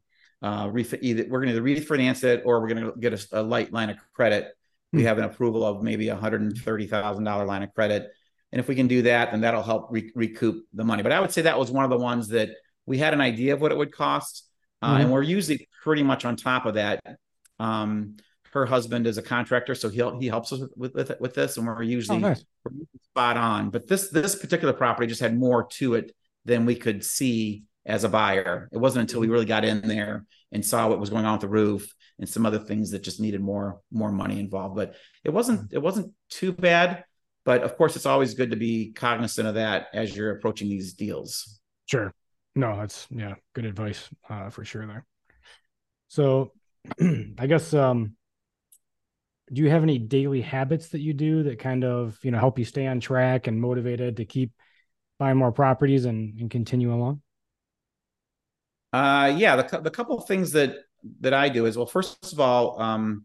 uh, 0.42 0.68
ref- 0.70 1.02
either 1.02 1.26
we're 1.28 1.44
going 1.44 1.54
to 1.54 1.60
refinance 1.60 2.22
it 2.22 2.42
or 2.44 2.60
we're 2.60 2.68
going 2.68 2.84
to 2.84 2.92
get 2.98 3.12
a, 3.12 3.40
a, 3.40 3.42
light 3.42 3.72
line 3.72 3.90
of 3.90 3.96
credit. 4.14 4.44
Mm-hmm. 4.44 4.96
We 4.98 5.02
hmm. 5.02 5.08
have 5.08 5.18
an 5.18 5.24
approval 5.24 5.64
of 5.64 5.82
maybe 5.82 6.08
a 6.08 6.16
hundred 6.16 6.42
and 6.42 6.56
thirty 6.56 6.86
thousand 6.86 7.24
dollar 7.24 7.44
line 7.44 7.62
of 7.62 7.74
credit, 7.74 8.10
and 8.52 8.60
if 8.60 8.68
we 8.68 8.74
can 8.74 8.86
do 8.86 9.02
that, 9.02 9.32
then 9.32 9.40
that'll 9.40 9.62
help 9.62 9.88
re- 9.90 10.12
recoup 10.14 10.64
the 10.72 10.84
money. 10.84 11.02
But 11.02 11.12
I 11.12 11.20
would 11.20 11.32
say 11.32 11.42
that 11.42 11.58
was 11.58 11.70
one 11.70 11.84
of 11.84 11.90
the 11.90 11.98
ones 11.98 12.28
that 12.28 12.50
we 12.86 12.98
had 12.98 13.14
an 13.14 13.20
idea 13.20 13.54
of 13.54 13.60
what 13.60 13.72
it 13.72 13.78
would 13.78 13.92
cost, 13.92 14.48
uh, 14.80 14.92
mm-hmm. 14.92 15.00
and 15.02 15.12
we're 15.12 15.22
usually 15.22 15.68
pretty 15.82 16.02
much 16.02 16.24
on 16.24 16.36
top 16.36 16.66
of 16.66 16.74
that. 16.74 17.00
Um, 17.58 18.16
her 18.52 18.66
husband 18.66 19.06
is 19.06 19.18
a 19.18 19.22
contractor, 19.22 19.74
so 19.74 19.88
he 19.88 20.02
he 20.20 20.28
helps 20.28 20.52
us 20.52 20.60
with 20.76 20.94
with, 20.94 21.12
with 21.20 21.34
this, 21.34 21.56
and 21.56 21.66
we're 21.66 21.82
usually, 21.82 22.18
oh, 22.18 22.20
nice. 22.20 22.44
we're 22.64 22.72
spot 23.04 23.36
on. 23.36 23.70
But 23.70 23.88
this 23.88 24.08
this 24.10 24.36
particular 24.36 24.72
property 24.72 25.06
just 25.06 25.20
had 25.20 25.38
more 25.38 25.66
to 25.72 25.94
it 25.94 26.14
than 26.44 26.66
we 26.66 26.74
could 26.74 27.04
see 27.04 27.64
as 27.84 28.04
a 28.04 28.08
buyer. 28.08 28.68
It 28.72 28.78
wasn't 28.78 29.02
until 29.02 29.20
we 29.20 29.28
really 29.28 29.44
got 29.44 29.64
in 29.64 29.80
there 29.86 30.26
and 30.52 30.64
saw 30.64 30.88
what 30.88 31.00
was 31.00 31.10
going 31.10 31.24
on 31.24 31.32
with 31.32 31.40
the 31.42 31.48
roof 31.48 31.92
and 32.18 32.28
some 32.28 32.46
other 32.46 32.58
things 32.58 32.90
that 32.90 33.02
just 33.02 33.20
needed 33.20 33.40
more 33.40 33.80
more 33.90 34.12
money 34.12 34.38
involved. 34.38 34.76
But 34.76 34.94
it 35.24 35.30
wasn't 35.30 35.72
it 35.72 35.78
wasn't 35.78 36.12
too 36.30 36.52
bad. 36.52 37.04
But 37.44 37.62
of 37.62 37.76
course, 37.76 37.96
it's 37.96 38.06
always 38.06 38.34
good 38.34 38.50
to 38.50 38.56
be 38.56 38.92
cognizant 38.92 39.48
of 39.48 39.54
that 39.54 39.86
as 39.94 40.14
you're 40.14 40.32
approaching 40.32 40.68
these 40.68 40.92
deals. 40.92 41.60
Sure. 41.86 42.12
No, 42.54 42.76
that's 42.76 43.06
yeah, 43.10 43.34
good 43.54 43.64
advice 43.64 44.08
uh, 44.28 44.50
for 44.50 44.64
sure 44.64 44.86
there. 44.86 45.06
So, 46.08 46.52
I 47.38 47.46
guess 47.46 47.72
um, 47.72 48.16
do 49.52 49.62
you 49.62 49.70
have 49.70 49.82
any 49.82 49.98
daily 49.98 50.40
habits 50.40 50.88
that 50.88 51.00
you 51.00 51.12
do 51.12 51.42
that 51.44 51.58
kind 51.58 51.84
of 51.84 52.18
you 52.22 52.30
know 52.30 52.38
help 52.38 52.58
you 52.58 52.64
stay 52.64 52.86
on 52.86 53.00
track 53.00 53.46
and 53.46 53.60
motivated 53.60 54.16
to 54.16 54.24
keep 54.24 54.52
buying 55.18 55.36
more 55.36 55.52
properties 55.52 56.04
and, 56.04 56.38
and 56.38 56.50
continue 56.50 56.92
along? 56.92 57.22
Uh 58.92 59.34
yeah 59.36 59.56
the, 59.56 59.80
the 59.80 59.90
couple 59.90 60.18
of 60.18 60.26
things 60.26 60.52
that 60.52 60.76
that 61.20 61.34
i 61.34 61.48
do 61.48 61.66
is 61.66 61.76
well 61.76 61.86
first 61.86 62.32
of 62.32 62.40
all 62.40 62.80
um 62.80 63.24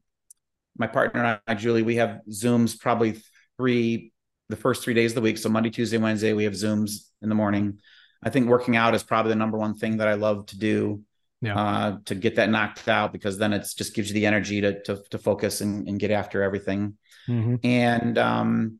my 0.77 0.87
partner 0.87 1.23
and 1.23 1.39
i 1.47 1.53
julie 1.55 1.81
we 1.81 1.95
have 1.95 2.19
zooms 2.29 2.79
probably 2.79 3.21
three 3.57 4.11
the 4.49 4.55
first 4.55 4.83
three 4.83 4.93
days 4.93 5.11
of 5.11 5.15
the 5.15 5.21
week. 5.21 5.37
So 5.37 5.49
monday 5.49 5.69
tuesday 5.69 5.97
wednesday 5.97 6.33
we 6.33 6.43
have 6.43 6.53
zooms 6.53 7.09
in 7.21 7.29
the 7.29 7.35
morning. 7.35 7.79
I 8.21 8.29
think 8.29 8.47
working 8.47 8.75
out 8.75 8.95
is 8.95 9.03
probably 9.03 9.31
the 9.31 9.37
number 9.37 9.57
one 9.57 9.75
thing 9.75 9.97
that 9.97 10.07
i 10.07 10.13
love 10.15 10.45
to 10.47 10.57
do 10.57 11.03
yeah. 11.43 11.59
uh, 11.59 11.97
to 12.05 12.15
get 12.15 12.37
that 12.37 12.49
knocked 12.49 12.87
out 12.87 13.11
because 13.11 13.37
then 13.37 13.51
it 13.53 13.67
just 13.75 13.93
gives 13.93 14.09
you 14.09 14.13
the 14.13 14.25
energy 14.25 14.61
to 14.61 14.81
to, 14.83 15.03
to 15.11 15.17
focus 15.17 15.61
and, 15.61 15.87
and, 15.87 15.99
get 15.99 16.09
after 16.09 16.41
everything. 16.41 16.97
Mm-hmm. 17.27 17.55
And 17.63 18.17
um, 18.17 18.79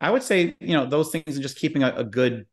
I 0.00 0.10
would 0.10 0.22
say 0.22 0.54
you 0.60 0.74
know 0.74 0.86
those 0.86 1.10
things 1.10 1.24
and 1.34 1.42
just 1.42 1.56
keeping 1.56 1.82
a, 1.82 1.94
a, 1.96 2.04
good 2.04 2.46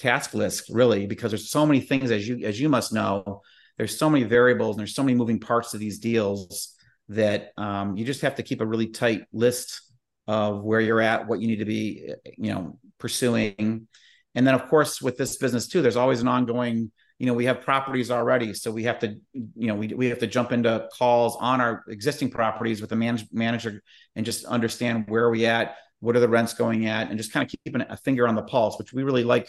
task 0.00 0.34
list 0.34 0.68
really 0.70 1.06
because 1.06 1.30
there's 1.30 1.50
so 1.50 1.64
many 1.64 1.80
things 1.80 2.10
as 2.10 2.28
you 2.28 2.44
as 2.44 2.60
you 2.60 2.68
must 2.68 2.92
know 2.92 3.42
there's 3.78 3.96
so 3.96 4.10
many 4.10 4.24
variables 4.24 4.76
and 4.76 4.80
there's 4.80 4.94
so 4.94 5.02
many 5.02 5.14
moving 5.14 5.38
parts 5.38 5.70
to 5.70 5.78
these 5.78 5.98
deals 5.98 6.74
that 7.08 7.52
um, 7.56 7.96
you 7.96 8.04
just 8.04 8.22
have 8.22 8.34
to 8.34 8.42
keep 8.42 8.60
a 8.60 8.66
really 8.66 8.88
tight 8.88 9.24
list 9.32 9.80
of 10.26 10.64
where 10.64 10.80
you're 10.80 11.00
at 11.00 11.28
what 11.28 11.40
you 11.40 11.46
need 11.46 11.60
to 11.60 11.64
be 11.64 12.12
you 12.36 12.52
know 12.52 12.78
pursuing 12.98 13.86
and 14.34 14.46
then 14.46 14.54
of 14.54 14.68
course 14.68 15.00
with 15.00 15.16
this 15.16 15.36
business 15.36 15.68
too 15.68 15.80
there's 15.80 15.96
always 15.96 16.20
an 16.20 16.28
ongoing 16.28 16.90
you 17.18 17.26
know 17.26 17.34
we 17.34 17.46
have 17.46 17.62
properties 17.62 18.10
already 18.10 18.52
so 18.52 18.70
we 18.70 18.84
have 18.84 18.98
to 18.98 19.16
you 19.32 19.66
know 19.66 19.74
we, 19.74 19.88
we 19.88 20.06
have 20.06 20.18
to 20.18 20.26
jump 20.26 20.52
into 20.52 20.86
calls 20.92 21.36
on 21.40 21.60
our 21.60 21.84
existing 21.88 22.30
properties 22.30 22.80
with 22.80 22.90
the 22.90 22.96
manage, 22.96 23.26
manager 23.32 23.82
and 24.14 24.26
just 24.26 24.44
understand 24.44 25.04
where 25.08 25.24
are 25.24 25.30
we 25.30 25.46
at 25.46 25.76
what 26.00 26.16
are 26.16 26.20
the 26.20 26.28
rents 26.28 26.54
going 26.54 26.86
at 26.86 27.08
and 27.08 27.18
just 27.18 27.32
kind 27.32 27.44
of 27.44 27.54
keeping 27.64 27.80
a 27.88 27.96
finger 27.96 28.28
on 28.28 28.34
the 28.34 28.42
pulse 28.42 28.78
which 28.78 28.92
we 28.92 29.02
really 29.02 29.24
like 29.24 29.48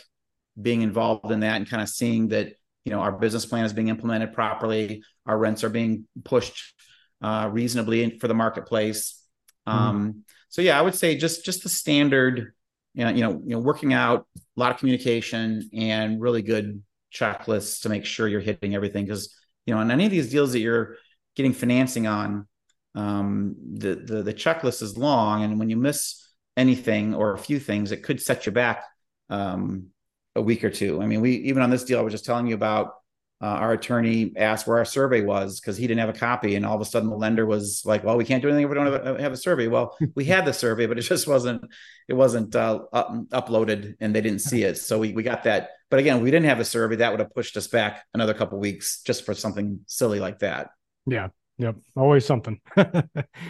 being 0.60 0.82
involved 0.82 1.32
in 1.32 1.42
that 1.42 1.58
and 1.58 1.70
kind 1.70 1.82
of 1.82 1.90
seeing 1.90 2.30
that 2.30 2.54
you 2.86 2.92
know 2.92 3.00
our 3.00 3.12
business 3.12 3.46
plan 3.46 3.66
is 3.66 3.74
being 3.74 3.90
implemented 3.90 4.34
properly 4.34 5.04
our 5.26 5.38
rents 5.38 5.64
are 5.64 5.70
being 5.70 6.06
pushed 6.24 6.74
uh, 7.22 7.50
reasonably 7.52 8.18
for 8.20 8.28
the 8.28 8.34
marketplace 8.34 9.22
mm-hmm. 9.68 9.78
um, 9.78 10.24
so 10.50 10.62
yeah 10.62 10.80
i 10.80 10.82
would 10.82 10.96
say 10.96 11.18
just 11.18 11.44
just 11.44 11.64
the 11.64 11.70
standard 11.70 12.54
you 12.94 13.04
know, 13.04 13.12
you 13.12 13.22
know 13.22 13.42
you 13.44 13.50
know 13.50 13.60
working 13.60 13.94
out 13.94 14.26
a 14.36 14.60
lot 14.60 14.72
of 14.72 14.78
communication 14.78 15.70
and 15.74 16.22
really 16.22 16.42
good 16.42 16.82
checklists 17.18 17.82
to 17.82 17.90
make 17.90 18.06
sure 18.06 18.28
you're 18.28 18.42
hitting 18.42 18.76
everything. 18.76 19.06
Because 19.06 19.36
you 19.66 19.74
know 19.74 19.80
on 19.80 19.92
any 19.92 20.06
of 20.06 20.12
these 20.12 20.32
deals 20.32 20.54
that 20.54 20.60
you're 20.60 20.96
getting 21.36 21.54
financing 21.54 22.08
on 22.08 22.48
um, 22.96 23.56
the, 23.76 23.96
the 23.96 24.24
the 24.24 24.34
checklist 24.34 24.82
is 24.82 24.98
long 24.98 25.44
and 25.44 25.60
when 25.60 25.70
you 25.70 25.78
miss 25.78 26.34
anything 26.56 27.14
or 27.14 27.34
a 27.34 27.38
few 27.38 27.60
things 27.60 27.92
it 27.92 28.02
could 28.02 28.20
set 28.20 28.48
you 28.48 28.52
back 28.52 28.84
um, 29.30 29.88
a 30.36 30.42
week 30.42 30.64
or 30.64 30.72
two. 30.72 31.02
I 31.02 31.06
mean 31.06 31.22
we 31.22 31.34
even 31.34 31.62
on 31.62 31.70
this 31.70 31.84
deal 31.84 32.00
i 32.00 32.02
was 32.02 32.14
just 32.14 32.26
telling 32.26 32.48
you 32.48 32.56
about 32.56 32.94
uh, 33.40 33.46
our 33.46 33.74
attorney 33.74 34.32
asked 34.36 34.66
where 34.66 34.80
our 34.80 34.86
survey 34.86 35.22
was 35.22 35.60
because 35.60 35.78
he 35.78 35.86
didn't 35.86 36.00
have 36.00 36.10
a 36.10 36.14
copy 36.18 36.56
and 36.56 36.66
all 36.66 36.74
of 36.74 36.82
a 36.82 36.86
sudden 36.86 37.10
the 37.10 37.16
lender 37.16 37.46
was 37.46 37.84
like 37.86 38.04
well 38.04 38.18
we 38.18 38.26
can't 38.26 38.42
do 38.42 38.48
anything 38.48 38.64
if 38.64 38.70
we 38.70 38.76
don't 38.76 38.92
have 38.92 39.20
a, 39.20 39.22
have 39.22 39.34
a 39.34 39.38
survey. 39.38 39.68
Well 39.68 39.96
we 40.16 40.26
had 40.26 40.46
the 40.46 40.54
survey 40.54 40.88
but 40.88 40.98
it 40.98 41.04
just 41.04 41.28
wasn't 41.28 41.64
it 42.08 42.14
wasn't 42.14 42.56
uh, 42.56 42.80
up, 42.92 43.14
uploaded 43.30 43.96
and 44.00 44.16
they 44.16 44.22
didn't 44.22 44.42
see 44.42 44.64
it. 44.64 44.78
So 44.78 44.98
we, 44.98 45.12
we 45.14 45.22
got 45.22 45.44
that 45.44 45.70
but 45.90 46.00
again 46.00 46.22
we 46.22 46.32
didn't 46.32 46.48
have 46.48 46.60
a 46.60 46.66
survey 46.66 46.98
that 46.98 47.12
would 47.12 47.20
have 47.20 47.34
pushed 47.34 47.58
us 47.58 47.68
back 47.68 48.06
another 48.14 48.34
couple 48.34 48.60
weeks 48.60 49.02
just 49.04 49.26
for 49.26 49.34
something 49.34 49.80
silly 49.88 50.20
like 50.20 50.40
that. 50.40 50.70
Yeah 51.06 51.30
yep 51.58 51.76
always 51.96 52.26
something. 52.26 52.60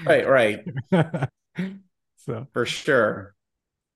Right 0.06 0.28
right. 0.28 0.66
So. 2.28 2.46
For 2.52 2.66
sure. 2.66 3.34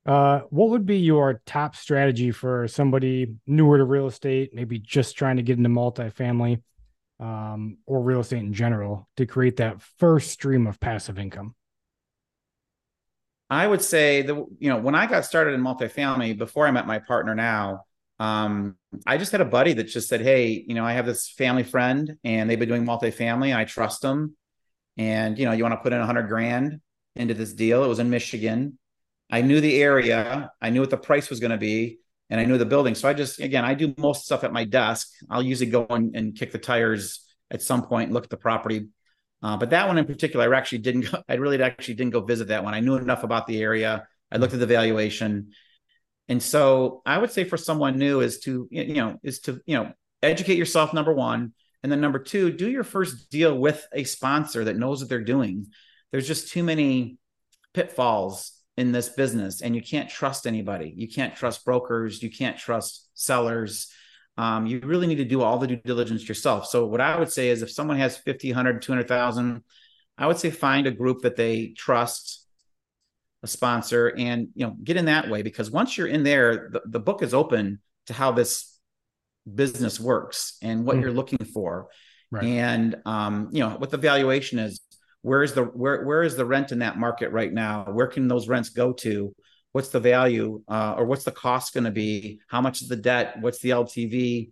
Uh, 0.06 0.39
what 0.49 0.69
would 0.69 0.86
be 0.86 0.97
your 0.97 1.41
top 1.45 1.75
strategy 1.75 2.32
for 2.32 2.67
somebody 2.67 3.36
newer 3.45 3.77
to 3.77 3.84
real 3.84 4.08
estate, 4.08 4.51
maybe 4.54 4.80
just 4.80 5.15
trying 5.15 5.36
to 5.36 5.43
get 5.43 5.58
into 5.58 5.69
multifamily 5.69 6.63
um, 7.19 7.77
or 7.86 8.01
real 8.01 8.21
estate 8.21 8.39
in 8.39 8.54
general 8.54 9.08
to 9.17 9.27
create 9.27 9.58
that 9.58 9.82
first 9.99 10.32
stream 10.32 10.65
of 10.65 10.80
passive 10.80 11.19
income? 11.19 11.54
I 13.49 13.67
would 13.67 13.82
say 13.82 14.21
that 14.21 14.34
you 14.60 14.69
know 14.69 14.77
when 14.77 14.95
I 14.95 15.06
got 15.06 15.25
started 15.25 15.54
in 15.54 15.62
multifamily 15.62 16.38
before 16.38 16.65
I 16.65 16.71
met 16.71 16.88
my 16.88 16.99
partner 16.99 17.36
now, 17.36 17.82
um, 18.21 18.75
I 19.07 19.17
just 19.17 19.31
had 19.31 19.41
a 19.41 19.45
buddy 19.45 19.73
that 19.73 19.86
just 19.86 20.07
said, 20.07 20.21
"Hey, 20.21 20.63
you 20.67 20.75
know, 20.75 20.86
I 20.86 20.93
have 20.93 21.05
this 21.05 21.29
family 21.29 21.63
friend, 21.63 22.17
and 22.23 22.49
they've 22.49 22.60
been 22.60 22.69
doing 22.69 22.86
multifamily. 22.86 23.55
I 23.55 23.65
trust 23.65 24.01
them, 24.01 24.36
and 24.97 25.38
you 25.39 25.45
know, 25.45 25.51
you 25.51 25.63
want 25.63 25.73
to 25.73 25.81
put 25.81 25.93
in 25.93 25.99
a 25.99 26.05
hundred 26.05 26.27
grand 26.27 26.81
into 27.15 27.34
this 27.34 27.53
deal. 27.53 27.84
It 27.84 27.88
was 27.88 27.99
in 27.99 28.10
Michigan, 28.10 28.77
I 29.31 29.41
knew 29.41 29.62
the 29.62 29.81
area, 29.81 30.51
I 30.62 30.69
knew 30.69 30.81
what 30.81 30.89
the 30.89 30.97
price 30.97 31.29
was 31.29 31.39
going 31.39 31.51
to 31.51 31.57
be, 31.57 31.99
and 32.29 32.39
I 32.39 32.45
knew 32.45 32.57
the 32.57 32.65
building. 32.65 32.95
So 32.95 33.07
I 33.07 33.13
just, 33.13 33.39
again, 33.39 33.63
I 33.63 33.73
do 33.73 33.93
most 33.97 34.25
stuff 34.25 34.43
at 34.43 34.51
my 34.51 34.65
desk. 34.65 35.10
I'll 35.29 35.41
usually 35.41 35.71
go 35.71 35.88
and, 35.89 36.15
and 36.15 36.36
kick 36.36 36.51
the 36.51 36.57
tires 36.57 37.25
at 37.49 37.62
some 37.62 37.84
point, 37.84 38.12
look 38.12 38.25
at 38.25 38.29
the 38.29 38.38
property. 38.38 38.88
Uh, 39.41 39.55
but 39.57 39.69
that 39.69 39.88
one 39.88 39.97
in 39.97 40.05
particular, 40.05 40.53
I 40.53 40.57
actually 40.57 40.79
didn't 40.79 41.12
go, 41.12 41.23
I 41.29 41.36
really 41.36 41.62
actually 41.63 41.95
didn't 41.95 42.12
go 42.12 42.21
visit 42.21 42.49
that 42.49 42.63
one. 42.63 42.73
I 42.73 42.81
knew 42.81 42.95
enough 42.95 43.23
about 43.23 43.47
the 43.47 43.62
area. 43.62 44.05
I 44.31 44.38
looked 44.38 44.53
at 44.53 44.60
the 44.60 44.65
valuation. 44.65 45.51
And 46.27 46.41
so 46.41 47.01
I 47.05 47.17
would 47.17 47.31
say 47.31 47.43
for 47.43 47.57
someone 47.57 47.97
new 47.97 48.21
is 48.21 48.39
to, 48.41 48.67
you 48.71 48.93
know, 48.93 49.19
is 49.23 49.39
to, 49.41 49.60
you 49.65 49.75
know, 49.75 49.91
educate 50.23 50.57
yourself, 50.57 50.93
number 50.93 51.13
one, 51.13 51.53
And 51.84 51.91
then 51.91 52.01
number 52.01 52.19
two, 52.19 52.51
do 52.51 52.69
your 52.69 52.84
first 52.84 53.29
deal 53.31 53.57
with 53.57 53.86
a 53.91 54.03
sponsor 54.03 54.65
that 54.65 54.77
knows 54.77 55.01
what 55.01 55.10
they're 55.10 55.23
doing. 55.23 55.67
There's 56.12 56.27
just 56.27 56.49
too 56.49 56.63
many 56.63 57.17
pitfalls 57.73 58.51
in 58.77 58.91
this 58.91 59.10
business, 59.10 59.62
and 59.62 59.75
you 59.75 59.81
can't 59.81 60.10
trust 60.10 60.47
anybody. 60.47 60.93
You 60.95 61.07
can't 61.07 61.36
trust 61.36 61.65
brokers. 61.65 62.21
You 62.21 62.29
can't 62.29 62.57
trust 62.57 63.10
sellers. 63.13 63.91
Um, 64.38 64.65
you 64.65 64.79
really 64.79 65.07
need 65.07 65.15
to 65.15 65.25
do 65.25 65.41
all 65.41 65.57
the 65.57 65.67
due 65.67 65.81
diligence 65.84 66.27
yourself. 66.27 66.67
So 66.67 66.86
what 66.86 67.01
I 67.01 67.19
would 67.19 67.31
say 67.31 67.49
is 67.49 67.62
if 67.62 67.71
someone 67.71 67.97
has 67.97 68.17
50, 68.17 68.49
100, 68.49 68.81
200,000, 68.81 69.63
I 70.17 70.27
would 70.27 70.38
say 70.38 70.51
find 70.51 70.88
a 70.88 70.91
group 70.91 71.21
that 71.21 71.36
they 71.36 71.73
trust, 71.77 72.47
a 73.43 73.47
sponsor, 73.47 74.13
and 74.17 74.49
you 74.56 74.65
know 74.65 74.75
get 74.84 74.97
in 74.97 75.06
that 75.06 75.30
way 75.30 75.41
because 75.41 75.71
once 75.71 75.97
you're 75.97 76.08
in 76.08 76.23
there, 76.23 76.69
the, 76.71 76.82
the 76.86 76.99
book 76.99 77.21
is 77.21 77.34
open 77.34 77.80
to 78.08 78.13
how 78.13 78.32
this 78.32 78.77
business 79.54 79.99
works 79.99 80.58
and 80.62 80.86
what 80.86 80.97
mm. 80.97 81.01
you're 81.01 81.12
looking 81.12 81.43
for. 81.45 81.88
Right. 82.30 82.45
And 82.45 82.95
um, 83.06 83.49
you 83.51 83.60
know 83.60 83.71
what 83.71 83.89
the 83.89 83.97
valuation 83.97 84.60
is. 84.60 84.82
Where 85.21 85.43
is 85.43 85.54
the 85.54 85.63
where 85.63 86.04
where 86.06 86.23
is 86.23 86.36
the 86.36 86.45
rent 86.45 86.71
in 86.71 86.80
that 86.80 86.97
market 86.97 87.32
right 87.32 87.51
now? 87.51 87.86
Where 87.91 88.08
can 88.08 88.27
those 88.27 88.47
rents 88.47 88.69
go 88.69 88.93
to? 88.93 89.36
What's 89.71 89.89
the 89.89 89.99
value 89.99 90.62
uh, 90.67 90.95
or 90.97 91.06
what's 91.06 91.23
the 91.23 91.32
cost 91.32 91.73
going 91.73 91.84
to 91.86 91.91
be? 91.91 92.41
How 92.47 92.62
much 92.62 92.82
is 92.82 92.88
the 92.88 92.95
debt? 92.95 93.39
What's 93.39 93.60
the 93.60 93.69
LTV? 93.69 94.51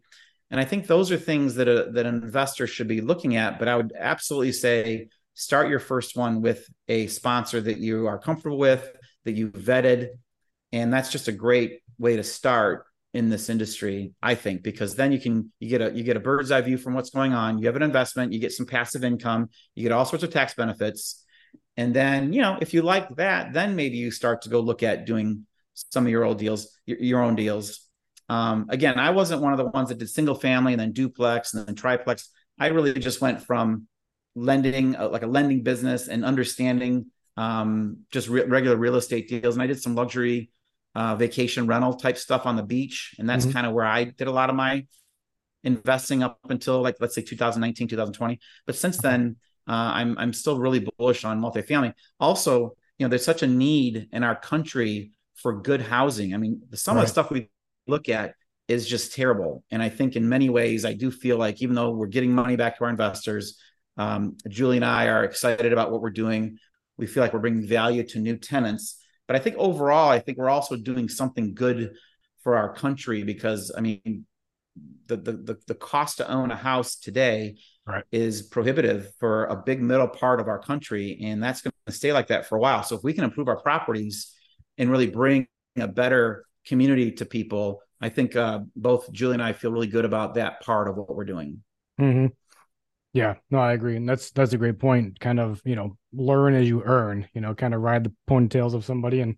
And 0.51 0.59
I 0.59 0.65
think 0.65 0.87
those 0.87 1.11
are 1.11 1.17
things 1.17 1.55
that 1.55 1.67
a, 1.67 1.91
that 1.91 2.05
an 2.05 2.23
investor 2.23 2.67
should 2.67 2.87
be 2.87 3.01
looking 3.01 3.35
at. 3.35 3.59
But 3.59 3.67
I 3.67 3.75
would 3.75 3.93
absolutely 3.97 4.51
say 4.51 5.09
start 5.39 5.69
your 5.69 5.79
first 5.79 6.17
one 6.17 6.41
with 6.41 6.67
a 6.89 7.07
sponsor 7.07 7.61
that 7.61 7.77
you 7.77 8.07
are 8.07 8.19
comfortable 8.19 8.57
with, 8.57 8.91
that 9.23 9.31
you 9.31 9.49
vetted. 9.49 10.09
And 10.73 10.91
that's 10.91 11.11
just 11.11 11.29
a 11.29 11.31
great 11.31 11.79
way 11.97 12.17
to 12.17 12.23
start 12.23 12.85
in 13.13 13.29
this 13.29 13.49
industry, 13.49 14.11
I 14.21 14.35
think, 14.35 14.63
because 14.63 14.95
then 14.95 15.13
you 15.13 15.19
can 15.19 15.51
you 15.59 15.69
get 15.69 15.81
a 15.81 15.91
you 15.91 16.03
get 16.03 16.17
a 16.17 16.19
bird's 16.19 16.51
eye 16.51 16.59
view 16.59 16.77
from 16.77 16.93
what's 16.93 17.09
going 17.09 17.33
on. 17.33 17.57
You 17.57 17.67
have 17.67 17.77
an 17.77 17.81
investment, 17.81 18.33
you 18.33 18.39
get 18.39 18.51
some 18.51 18.65
passive 18.65 19.03
income, 19.05 19.49
you 19.75 19.83
get 19.83 19.93
all 19.93 20.05
sorts 20.05 20.23
of 20.23 20.31
tax 20.31 20.53
benefits. 20.53 21.23
And 21.77 21.93
then, 21.93 22.33
you 22.33 22.41
know, 22.41 22.57
if 22.59 22.73
you 22.73 22.81
like 22.81 23.15
that, 23.15 23.53
then 23.53 23.77
maybe 23.77 23.95
you 23.95 24.11
start 24.11 24.41
to 24.41 24.49
go 24.49 24.59
look 24.59 24.83
at 24.83 25.05
doing 25.05 25.47
some 25.73 26.05
of 26.05 26.11
your 26.11 26.25
old 26.25 26.37
deals, 26.37 26.77
your, 26.85 26.99
your 26.99 27.23
own 27.23 27.35
deals. 27.35 27.87
Um, 28.27 28.65
again, 28.69 28.99
I 28.99 29.11
wasn't 29.11 29.41
one 29.41 29.53
of 29.53 29.57
the 29.57 29.67
ones 29.67 29.87
that 29.87 29.99
did 29.99 30.09
single 30.09 30.35
family 30.35 30.73
and 30.73 30.79
then 30.79 30.91
duplex 30.91 31.53
and 31.53 31.65
then 31.65 31.75
triplex. 31.75 32.29
I 32.59 32.67
really 32.67 32.93
just 32.93 33.21
went 33.21 33.41
from 33.41 33.87
lending, 34.35 34.95
uh, 34.95 35.09
like 35.09 35.23
a 35.23 35.27
lending 35.27 35.63
business, 35.63 36.07
and 36.07 36.23
understanding 36.23 37.07
um, 37.37 37.99
just 38.11 38.27
re- 38.27 38.43
regular 38.43 38.75
real 38.75 38.95
estate 38.95 39.27
deals. 39.29 39.55
And 39.55 39.63
I 39.63 39.67
did 39.67 39.81
some 39.81 39.95
luxury 39.95 40.51
uh, 40.95 41.15
vacation 41.15 41.67
rental 41.67 41.93
type 41.93 42.17
stuff 42.17 42.45
on 42.45 42.55
the 42.55 42.63
beach, 42.63 43.15
and 43.19 43.29
that's 43.29 43.45
mm-hmm. 43.45 43.53
kind 43.53 43.67
of 43.67 43.73
where 43.73 43.85
I 43.85 44.05
did 44.05 44.27
a 44.27 44.31
lot 44.31 44.49
of 44.49 44.55
my 44.55 44.85
investing 45.63 46.23
up 46.23 46.39
until 46.49 46.81
like 46.81 46.95
let's 46.99 47.15
say 47.15 47.21
2019, 47.21 47.87
2020. 47.87 48.39
But 48.65 48.75
since 48.75 48.97
then, 48.97 49.37
uh, 49.67 49.91
I'm 49.93 50.17
I'm 50.17 50.33
still 50.33 50.59
really 50.59 50.87
bullish 50.97 51.23
on 51.25 51.39
multifamily. 51.39 51.93
Also, 52.19 52.75
you 52.97 53.05
know, 53.05 53.07
there's 53.07 53.25
such 53.25 53.43
a 53.43 53.47
need 53.47 54.09
in 54.11 54.23
our 54.23 54.35
country 54.35 55.11
for 55.35 55.61
good 55.61 55.81
housing. 55.81 56.33
I 56.33 56.37
mean, 56.37 56.61
some 56.73 56.95
right. 56.95 57.03
of 57.03 57.07
the 57.07 57.11
stuff 57.11 57.31
we 57.31 57.49
look 57.87 58.09
at 58.09 58.33
is 58.67 58.87
just 58.87 59.13
terrible. 59.13 59.63
And 59.71 59.81
I 59.81 59.89
think 59.89 60.15
in 60.15 60.29
many 60.29 60.49
ways, 60.49 60.85
I 60.85 60.93
do 60.93 61.09
feel 61.09 61.37
like 61.37 61.61
even 61.61 61.75
though 61.75 61.91
we're 61.91 62.07
getting 62.07 62.31
money 62.31 62.55
back 62.55 62.77
to 62.77 62.83
our 62.83 62.89
investors, 62.89 63.57
um, 63.99 64.37
Julie 64.47 64.77
and 64.77 64.85
I 64.85 65.07
are 65.07 65.25
excited 65.25 65.73
about 65.73 65.91
what 65.91 66.01
we're 66.01 66.09
doing. 66.09 66.57
We 66.97 67.05
feel 67.05 67.21
like 67.21 67.33
we're 67.33 67.39
bringing 67.39 67.67
value 67.67 68.03
to 68.07 68.19
new 68.19 68.37
tenants. 68.37 68.97
But 69.27 69.35
I 69.35 69.39
think 69.39 69.57
overall, 69.57 70.09
I 70.09 70.19
think 70.19 70.37
we're 70.37 70.49
also 70.49 70.77
doing 70.77 71.09
something 71.09 71.53
good 71.53 71.91
for 72.41 72.55
our 72.55 72.73
country 72.73 73.23
because 73.23 73.73
I 73.77 73.81
mean, 73.81 74.25
the 75.07 75.17
the 75.17 75.57
the, 75.67 75.75
cost 75.75 76.17
to 76.17 76.31
own 76.31 76.49
a 76.49 76.55
house 76.55 76.95
today 76.95 77.57
right. 77.85 78.05
is 78.13 78.43
prohibitive 78.43 79.11
for 79.19 79.45
a 79.45 79.57
big 79.57 79.81
middle 79.81 80.07
part 80.07 80.39
of 80.39 80.47
our 80.47 80.59
country, 80.59 81.19
and 81.21 81.43
that's 81.43 81.61
going 81.61 81.73
to 81.85 81.91
stay 81.91 82.13
like 82.13 82.27
that 82.27 82.47
for 82.47 82.55
a 82.55 82.59
while. 82.61 82.83
So 82.83 82.95
if 82.95 83.03
we 83.03 83.11
can 83.11 83.25
improve 83.25 83.49
our 83.49 83.59
properties 83.59 84.33
and 84.77 84.89
really 84.89 85.07
bring 85.07 85.47
a 85.77 85.89
better 85.89 86.45
community 86.65 87.11
to 87.11 87.25
people, 87.25 87.81
I 87.99 88.07
think 88.07 88.37
uh, 88.37 88.59
both 88.77 89.11
Julie 89.11 89.33
and 89.33 89.43
I 89.43 89.51
feel 89.51 89.73
really 89.73 89.87
good 89.87 90.05
about 90.05 90.35
that 90.35 90.61
part 90.61 90.87
of 90.87 90.95
what 90.95 91.13
we're 91.13 91.25
doing. 91.25 91.61
Mm-hmm. 91.99 92.27
Yeah, 93.13 93.35
no, 93.49 93.57
I 93.57 93.73
agree, 93.73 93.95
and 93.95 94.07
that's 94.07 94.31
that's 94.31 94.53
a 94.53 94.57
great 94.57 94.77
point. 94.77 95.19
Kind 95.19 95.39
of, 95.39 95.61
you 95.65 95.75
know, 95.75 95.97
learn 96.13 96.53
as 96.53 96.67
you 96.67 96.83
earn. 96.83 97.27
You 97.33 97.41
know, 97.41 97.55
kind 97.55 97.73
of 97.73 97.81
ride 97.81 98.03
the 98.03 98.13
ponytails 98.29 98.75
of 98.75 98.85
somebody 98.85 99.21
and 99.21 99.35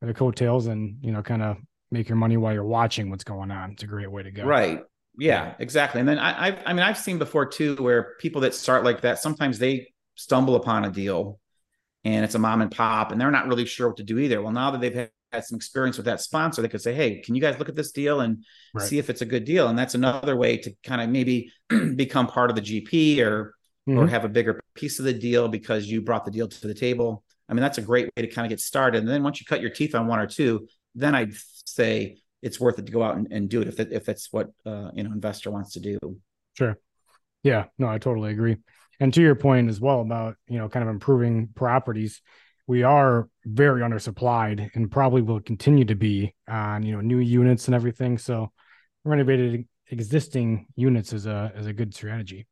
the 0.00 0.14
coattails, 0.14 0.68
and 0.68 0.98
you 1.02 1.10
know, 1.10 1.22
kind 1.22 1.42
of 1.42 1.56
make 1.90 2.08
your 2.08 2.16
money 2.16 2.36
while 2.36 2.52
you're 2.52 2.64
watching 2.64 3.10
what's 3.10 3.24
going 3.24 3.50
on. 3.50 3.72
It's 3.72 3.82
a 3.82 3.86
great 3.86 4.10
way 4.10 4.22
to 4.22 4.30
go. 4.30 4.44
Right. 4.44 4.82
Yeah, 5.18 5.54
exactly. 5.58 5.98
And 6.00 6.08
then 6.08 6.18
I, 6.18 6.48
I, 6.48 6.62
I 6.66 6.72
mean, 6.72 6.84
I've 6.84 6.98
seen 6.98 7.18
before 7.18 7.46
too, 7.46 7.74
where 7.76 8.14
people 8.20 8.42
that 8.42 8.54
start 8.54 8.84
like 8.84 9.00
that, 9.00 9.18
sometimes 9.18 9.58
they 9.58 9.88
stumble 10.14 10.54
upon 10.54 10.84
a 10.84 10.90
deal, 10.90 11.40
and 12.04 12.24
it's 12.24 12.36
a 12.36 12.38
mom 12.38 12.62
and 12.62 12.70
pop, 12.70 13.10
and 13.10 13.20
they're 13.20 13.32
not 13.32 13.48
really 13.48 13.64
sure 13.64 13.88
what 13.88 13.96
to 13.96 14.04
do 14.04 14.20
either. 14.20 14.40
Well, 14.40 14.52
now 14.52 14.70
that 14.70 14.80
they've 14.80 15.08
had 15.32 15.44
some 15.44 15.56
experience 15.56 15.96
with 15.96 16.06
that 16.06 16.20
sponsor, 16.20 16.62
they 16.62 16.68
could 16.68 16.82
say, 16.82 16.94
"Hey, 16.94 17.20
can 17.20 17.34
you 17.34 17.40
guys 17.40 17.58
look 17.58 17.68
at 17.68 17.76
this 17.76 17.92
deal 17.92 18.20
and 18.20 18.44
right. 18.74 18.86
see 18.86 18.98
if 18.98 19.10
it's 19.10 19.22
a 19.22 19.26
good 19.26 19.44
deal?" 19.44 19.68
And 19.68 19.78
that's 19.78 19.94
another 19.94 20.36
way 20.36 20.56
to 20.58 20.72
kind 20.84 21.00
of 21.00 21.10
maybe 21.10 21.52
become 21.96 22.26
part 22.26 22.50
of 22.50 22.56
the 22.56 22.62
GP 22.62 23.20
or 23.20 23.54
mm-hmm. 23.88 23.98
or 23.98 24.06
have 24.06 24.24
a 24.24 24.28
bigger 24.28 24.60
piece 24.74 24.98
of 24.98 25.04
the 25.04 25.12
deal 25.12 25.48
because 25.48 25.86
you 25.86 26.02
brought 26.02 26.24
the 26.24 26.30
deal 26.30 26.48
to 26.48 26.66
the 26.66 26.74
table. 26.74 27.24
I 27.48 27.54
mean, 27.54 27.62
that's 27.62 27.78
a 27.78 27.82
great 27.82 28.10
way 28.16 28.26
to 28.26 28.28
kind 28.28 28.44
of 28.44 28.50
get 28.50 28.60
started. 28.60 28.98
And 28.98 29.08
then 29.08 29.22
once 29.22 29.40
you 29.40 29.46
cut 29.46 29.60
your 29.60 29.70
teeth 29.70 29.94
on 29.94 30.06
one 30.06 30.18
or 30.18 30.26
two, 30.26 30.68
then 30.94 31.14
I'd 31.14 31.32
say 31.64 32.18
it's 32.42 32.60
worth 32.60 32.78
it 32.78 32.86
to 32.86 32.92
go 32.92 33.02
out 33.02 33.16
and, 33.16 33.26
and 33.30 33.48
do 33.48 33.60
it 33.60 33.68
if 33.68 33.80
if 33.80 34.04
that's 34.04 34.32
what 34.32 34.48
uh, 34.66 34.90
you 34.94 35.02
know 35.02 35.12
investor 35.12 35.50
wants 35.50 35.72
to 35.74 35.80
do. 35.80 35.98
Sure. 36.54 36.78
Yeah. 37.42 37.66
No, 37.78 37.88
I 37.88 37.98
totally 37.98 38.30
agree. 38.30 38.56
And 39.00 39.14
to 39.14 39.22
your 39.22 39.36
point 39.36 39.68
as 39.68 39.80
well 39.80 40.00
about 40.00 40.36
you 40.48 40.58
know 40.58 40.68
kind 40.68 40.82
of 40.82 40.90
improving 40.90 41.48
properties 41.54 42.20
we 42.68 42.82
are 42.82 43.28
very 43.46 43.80
undersupplied 43.80 44.70
and 44.74 44.90
probably 44.90 45.22
will 45.22 45.40
continue 45.40 45.86
to 45.86 45.96
be 45.96 46.34
on 46.46 46.84
you 46.84 46.92
know 46.92 47.00
new 47.00 47.18
units 47.18 47.66
and 47.66 47.74
everything. 47.74 48.18
So 48.18 48.52
renovated 49.04 49.66
existing 49.90 50.66
units 50.76 51.12
is 51.12 51.26
a 51.26 51.50
is 51.56 51.66
a 51.66 51.72
good 51.72 51.92
strategy. 51.94 52.46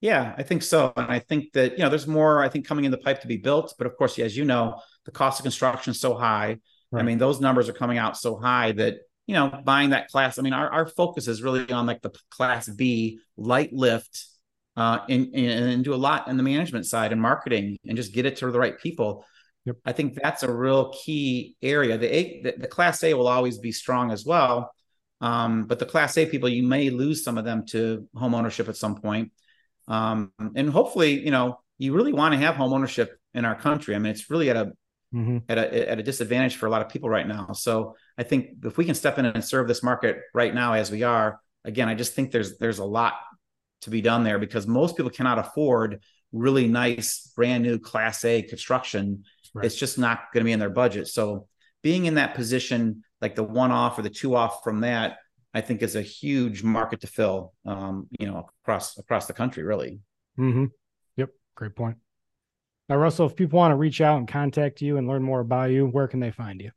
Yeah, 0.00 0.34
I 0.36 0.42
think 0.42 0.62
so, 0.62 0.92
and 0.96 1.10
I 1.10 1.18
think 1.18 1.52
that 1.52 1.72
you 1.72 1.78
know 1.84 1.90
there's 1.90 2.06
more 2.06 2.42
I 2.42 2.48
think 2.48 2.66
coming 2.66 2.86
in 2.86 2.90
the 2.90 2.98
pipe 2.98 3.20
to 3.20 3.28
be 3.28 3.36
built, 3.36 3.74
but 3.78 3.86
of 3.86 3.96
course, 3.96 4.18
as 4.18 4.36
you 4.36 4.44
know, 4.44 4.80
the 5.04 5.12
cost 5.12 5.38
of 5.38 5.44
construction 5.44 5.92
is 5.92 6.00
so 6.00 6.14
high. 6.14 6.56
Right. 6.90 7.00
I 7.00 7.04
mean, 7.04 7.18
those 7.18 7.40
numbers 7.40 7.68
are 7.68 7.74
coming 7.74 7.98
out 7.98 8.16
so 8.16 8.36
high 8.36 8.72
that 8.72 8.94
you 9.26 9.34
know 9.34 9.60
buying 9.64 9.90
that 9.90 10.08
class. 10.08 10.38
I 10.38 10.42
mean, 10.42 10.54
our 10.54 10.70
our 10.70 10.86
focus 10.86 11.28
is 11.28 11.42
really 11.42 11.70
on 11.70 11.84
like 11.84 12.00
the 12.00 12.12
class 12.30 12.68
B 12.70 13.20
light 13.36 13.72
lift 13.72 14.24
uh, 14.78 15.00
and, 15.08 15.34
and 15.34 15.82
do 15.82 15.92
a 15.92 15.96
lot 15.96 16.28
in 16.28 16.36
the 16.36 16.42
management 16.44 16.86
side 16.86 17.10
and 17.10 17.20
marketing 17.20 17.76
and 17.84 17.96
just 17.96 18.14
get 18.14 18.26
it 18.26 18.36
to 18.36 18.50
the 18.52 18.58
right 18.58 18.78
people. 18.78 19.24
Yep. 19.64 19.76
I 19.84 19.92
think 19.92 20.14
that's 20.14 20.44
a 20.44 20.52
real 20.52 20.92
key 20.92 21.56
area. 21.60 21.98
The, 21.98 22.16
a, 22.16 22.42
the, 22.42 22.54
the 22.58 22.68
class 22.68 23.02
A 23.02 23.12
will 23.14 23.26
always 23.26 23.58
be 23.58 23.72
strong 23.72 24.12
as 24.12 24.24
well. 24.24 24.72
Um, 25.20 25.64
but 25.64 25.80
the 25.80 25.84
class 25.84 26.16
A 26.16 26.26
people, 26.26 26.48
you 26.48 26.62
may 26.62 26.90
lose 26.90 27.24
some 27.24 27.38
of 27.38 27.44
them 27.44 27.66
to 27.70 28.08
home 28.14 28.36
ownership 28.36 28.68
at 28.68 28.76
some 28.76 28.94
point. 28.94 29.32
Um, 29.88 30.30
and 30.54 30.70
hopefully, 30.70 31.24
you 31.24 31.32
know, 31.32 31.58
you 31.78 31.92
really 31.92 32.12
want 32.12 32.34
to 32.34 32.38
have 32.38 32.54
home 32.54 32.72
ownership 32.72 33.18
in 33.34 33.44
our 33.44 33.56
country. 33.56 33.96
I 33.96 33.98
mean, 33.98 34.12
it's 34.12 34.30
really 34.30 34.48
at 34.48 34.56
a 34.56 34.72
mm-hmm. 35.12 35.38
at 35.48 35.58
a 35.58 35.90
at 35.90 35.98
a 35.98 36.04
disadvantage 36.04 36.54
for 36.54 36.66
a 36.66 36.70
lot 36.70 36.82
of 36.82 36.88
people 36.88 37.10
right 37.10 37.26
now. 37.26 37.52
So 37.52 37.96
I 38.16 38.22
think 38.22 38.64
if 38.64 38.78
we 38.78 38.84
can 38.84 38.94
step 38.94 39.18
in 39.18 39.26
and 39.26 39.44
serve 39.44 39.66
this 39.66 39.82
market 39.82 40.20
right 40.34 40.54
now 40.54 40.74
as 40.74 40.90
we 40.90 41.02
are, 41.02 41.40
again, 41.64 41.88
I 41.88 41.94
just 41.94 42.14
think 42.14 42.30
there's 42.30 42.58
there's 42.58 42.78
a 42.78 42.84
lot 42.84 43.14
to 43.82 43.90
be 43.90 44.00
done 44.00 44.24
there 44.24 44.38
because 44.38 44.66
most 44.66 44.96
people 44.96 45.10
cannot 45.10 45.38
afford 45.38 46.00
really 46.32 46.68
nice 46.68 47.32
brand 47.34 47.62
new 47.62 47.78
class 47.78 48.24
A 48.24 48.42
construction. 48.42 49.24
Right. 49.54 49.64
It's 49.64 49.76
just 49.76 49.98
not 49.98 50.32
going 50.32 50.42
to 50.42 50.44
be 50.44 50.52
in 50.52 50.60
their 50.60 50.70
budget. 50.70 51.08
So 51.08 51.48
being 51.82 52.06
in 52.06 52.14
that 52.14 52.34
position, 52.34 53.02
like 53.20 53.34
the 53.34 53.44
one 53.44 53.72
off 53.72 53.98
or 53.98 54.02
the 54.02 54.10
two 54.10 54.34
off 54.34 54.62
from 54.62 54.80
that, 54.80 55.18
I 55.54 55.60
think 55.60 55.82
is 55.82 55.96
a 55.96 56.02
huge 56.02 56.62
market 56.62 57.00
to 57.00 57.06
fill. 57.06 57.54
Um, 57.64 58.08
you 58.18 58.26
know, 58.26 58.48
across 58.62 58.98
across 58.98 59.26
the 59.26 59.32
country, 59.32 59.62
really. 59.62 60.00
Mm-hmm. 60.38 60.66
Yep, 61.16 61.30
great 61.54 61.74
point. 61.74 61.96
Now, 62.88 62.96
Russell, 62.96 63.26
if 63.26 63.36
people 63.36 63.58
want 63.58 63.72
to 63.72 63.76
reach 63.76 64.00
out 64.00 64.18
and 64.18 64.26
contact 64.26 64.80
you 64.80 64.96
and 64.96 65.06
learn 65.06 65.22
more 65.22 65.40
about 65.40 65.70
you, 65.70 65.86
where 65.86 66.08
can 66.08 66.20
they 66.20 66.30
find 66.30 66.58
you? 66.60 66.70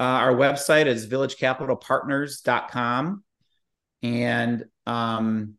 Uh, 0.00 0.04
our 0.04 0.32
website 0.32 0.86
is 0.86 1.06
villagecapitalpartners.com. 1.06 3.24
And 4.02 4.64
um, 4.88 5.54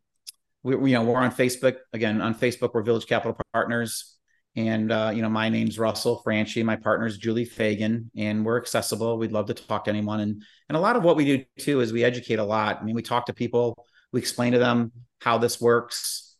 we, 0.62 0.90
you 0.90 0.96
know, 0.96 1.04
we're 1.04 1.16
on 1.16 1.30
Facebook 1.30 1.76
again. 1.92 2.20
On 2.20 2.34
Facebook, 2.34 2.74
we're 2.74 2.82
Village 2.82 3.06
Capital 3.06 3.38
Partners, 3.52 4.16
and 4.56 4.90
uh, 4.90 5.12
you 5.14 5.22
know, 5.22 5.30
my 5.30 5.48
name's 5.48 5.78
Russell 5.78 6.20
Franchi. 6.22 6.62
My 6.62 6.76
partner 6.76 7.06
is 7.06 7.16
Julie 7.16 7.44
Fagan, 7.44 8.10
and 8.16 8.44
we're 8.44 8.60
accessible. 8.60 9.16
We'd 9.16 9.32
love 9.32 9.46
to 9.46 9.54
talk 9.54 9.84
to 9.84 9.90
anyone, 9.90 10.20
and 10.20 10.42
and 10.68 10.76
a 10.76 10.80
lot 10.80 10.96
of 10.96 11.04
what 11.04 11.16
we 11.16 11.24
do 11.24 11.44
too 11.58 11.80
is 11.80 11.92
we 11.92 12.04
educate 12.04 12.40
a 12.40 12.44
lot. 12.44 12.78
I 12.80 12.84
mean, 12.84 12.94
we 12.96 13.02
talk 13.02 13.26
to 13.26 13.32
people, 13.32 13.86
we 14.12 14.20
explain 14.20 14.52
to 14.52 14.58
them 14.58 14.92
how 15.20 15.38
this 15.38 15.60
works, 15.60 16.36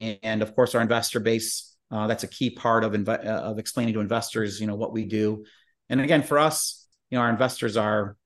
and 0.00 0.42
of 0.42 0.56
course, 0.56 0.74
our 0.74 0.82
investor 0.82 1.20
base. 1.20 1.76
Uh, 1.92 2.06
that's 2.06 2.22
a 2.22 2.28
key 2.28 2.50
part 2.50 2.84
of 2.84 2.92
inv- 2.92 3.26
uh, 3.26 3.28
of 3.28 3.58
explaining 3.58 3.92
to 3.92 4.00
investors, 4.00 4.60
you 4.60 4.66
know, 4.66 4.76
what 4.76 4.92
we 4.92 5.04
do. 5.04 5.44
And 5.88 6.00
again, 6.00 6.22
for 6.22 6.38
us, 6.38 6.86
you 7.10 7.18
know, 7.18 7.22
our 7.22 7.30
investors 7.30 7.76
are 7.76 8.16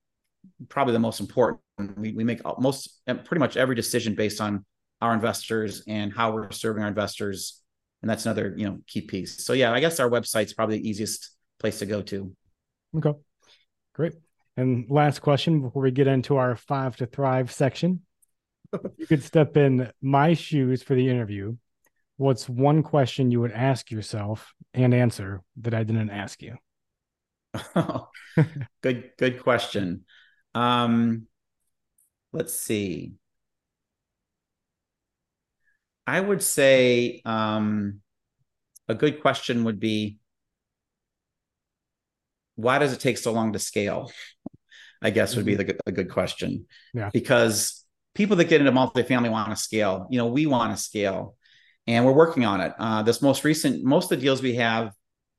probably 0.69 0.93
the 0.93 0.99
most 0.99 1.21
important 1.21 1.64
We, 1.79 2.13
we 2.13 2.25
make 2.25 2.41
most 2.59 3.01
pretty 3.07 3.39
much 3.39 3.57
every 3.57 3.75
decision 3.75 4.15
based 4.15 4.41
on 4.41 4.65
our 5.01 5.13
investors 5.13 5.83
and 5.87 6.13
how 6.13 6.33
we're 6.33 6.51
serving 6.51 6.83
our 6.83 6.89
investors. 6.89 7.61
And 8.03 8.11
that's 8.11 8.27
another, 8.27 8.55
you 8.57 8.67
know, 8.67 8.79
key 8.87 9.01
piece. 9.01 9.45
So 9.45 9.53
yeah, 9.53 9.73
I 9.73 9.81
guess 9.81 9.99
our 9.99 10.09
website's 10.09 10.53
probably 10.53 10.79
the 10.79 10.89
easiest 10.89 11.31
place 11.59 11.79
to 11.81 11.87
go 11.87 12.03
to. 12.03 12.33
Okay. 12.97 13.13
Great. 13.95 14.13
And 14.57 14.87
last 14.89 15.21
question 15.21 15.63
before 15.63 15.83
we 15.83 15.91
get 15.91 16.07
into 16.07 16.37
our 16.37 16.57
five 16.57 16.97
to 16.97 17.07
thrive 17.07 17.51
section. 17.51 18.03
you 18.97 19.07
could 19.07 19.23
step 19.23 19.57
in 19.57 19.91
my 20.01 20.35
shoes 20.35 20.83
for 20.83 20.95
the 20.95 21.09
interview. 21.09 21.57
What's 22.17 22.49
one 22.49 22.83
question 22.83 23.31
you 23.31 23.41
would 23.41 23.53
ask 23.53 23.91
yourself 23.91 24.53
and 24.73 24.95
answer 24.95 25.43
that 25.63 25.75
I 25.75 25.83
didn't 25.83 26.11
ask 26.11 26.41
you? 26.43 26.57
good, 28.83 29.11
good 29.19 29.43
question. 29.43 30.05
Um, 30.55 31.27
let's 32.35 32.55
see. 32.55 33.13
I 36.07 36.21
would 36.21 36.43
say 36.43 37.23
um, 37.25 38.01
a 38.89 38.95
good 38.95 39.23
question 39.23 39.65
would 39.65 39.81
be 39.81 40.19
why 42.57 42.79
does 42.79 42.93
it 42.93 43.01
take 43.01 43.19
so 43.19 43.33
long 43.33 43.55
to 43.55 43.59
scale? 43.59 44.13
I 45.01 45.11
guess 45.11 45.37
would 45.37 45.45
be 45.45 45.57
mm-hmm. 45.57 45.67
the, 45.67 45.79
a 45.87 45.93
good 45.93 46.11
question. 46.11 46.67
Yeah. 46.93 47.11
Because 47.13 47.85
people 48.15 48.37
that 48.37 48.49
get 48.49 48.61
into 48.61 48.73
multifamily 48.73 49.31
want 49.31 49.51
to 49.51 49.57
scale. 49.57 50.07
You 50.11 50.19
know, 50.19 50.27
we 50.27 50.47
want 50.47 50.77
to 50.77 50.83
scale, 50.83 51.37
and 51.87 52.05
we're 52.05 52.13
working 52.13 52.45
on 52.45 52.61
it. 52.61 52.73
Uh, 52.79 53.03
this 53.03 53.21
most 53.23 53.45
recent, 53.45 53.85
most 53.85 54.11
of 54.11 54.19
the 54.19 54.25
deals 54.25 54.43
we 54.43 54.55
have, 54.57 54.93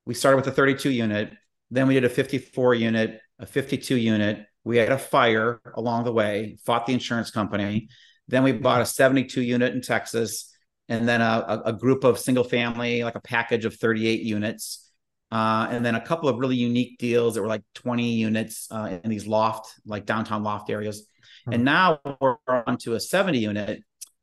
we 0.05 0.13
started 0.13 0.37
with 0.37 0.47
a 0.47 0.51
32 0.51 0.91
unit, 0.91 1.31
then 1.71 1.87
we 1.87 1.93
did 1.93 2.05
a 2.05 2.09
54 2.09 2.75
unit, 2.75 3.19
a 3.39 3.45
52 3.45 3.95
unit. 3.95 4.45
We 4.65 4.77
had 4.77 4.91
a 4.91 4.97
fire 4.97 5.61
along 5.75 6.03
the 6.03 6.11
way, 6.11 6.57
fought 6.65 6.85
the 6.85 6.93
insurance 6.93 7.31
company. 7.31 7.87
Then 8.27 8.43
we 8.43 8.51
bought 8.51 8.81
a 8.81 8.85
72 8.85 9.41
unit 9.41 9.73
in 9.73 9.81
Texas, 9.81 10.51
and 10.89 11.07
then 11.07 11.21
a, 11.21 11.61
a 11.65 11.73
group 11.73 12.03
of 12.03 12.19
single 12.19 12.43
family, 12.43 13.03
like 13.03 13.15
a 13.15 13.21
package 13.21 13.63
of 13.63 13.75
38 13.75 14.21
units 14.21 14.85
uh, 15.31 15.67
and 15.69 15.85
then 15.85 15.95
a 15.95 16.01
couple 16.01 16.29
of 16.29 16.37
really 16.37 16.55
unique 16.55 16.97
deals 16.97 17.35
that 17.35 17.41
were 17.41 17.47
like 17.47 17.63
20 17.73 18.13
units 18.13 18.67
uh, 18.71 18.99
in 19.03 19.09
these 19.09 19.27
loft, 19.27 19.73
like 19.85 20.05
downtown 20.05 20.43
loft 20.43 20.69
areas. 20.69 21.01
Mm-hmm. 21.01 21.53
And 21.53 21.65
now 21.65 21.99
we're 22.21 22.37
on 22.47 22.77
to 22.79 22.93
a 22.93 22.99
70 22.99 23.39
unit 23.39 23.81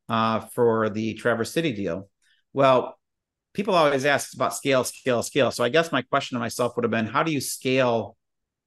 uh, 0.09 0.39
for 0.39 0.89
the 0.89 1.13
Traverse 1.15 1.51
City 1.51 1.73
deal. 1.73 2.09
Well, 2.53 2.97
people 3.53 3.75
always 3.75 4.05
ask 4.05 4.33
about 4.33 4.55
scale, 4.55 4.83
scale, 4.83 5.21
scale. 5.23 5.51
So 5.51 5.63
I 5.63 5.69
guess 5.69 5.91
my 5.91 6.01
question 6.01 6.35
to 6.35 6.39
myself 6.39 6.75
would 6.75 6.83
have 6.83 6.91
been, 6.91 7.05
how 7.05 7.23
do 7.23 7.31
you 7.31 7.41
scale 7.41 8.15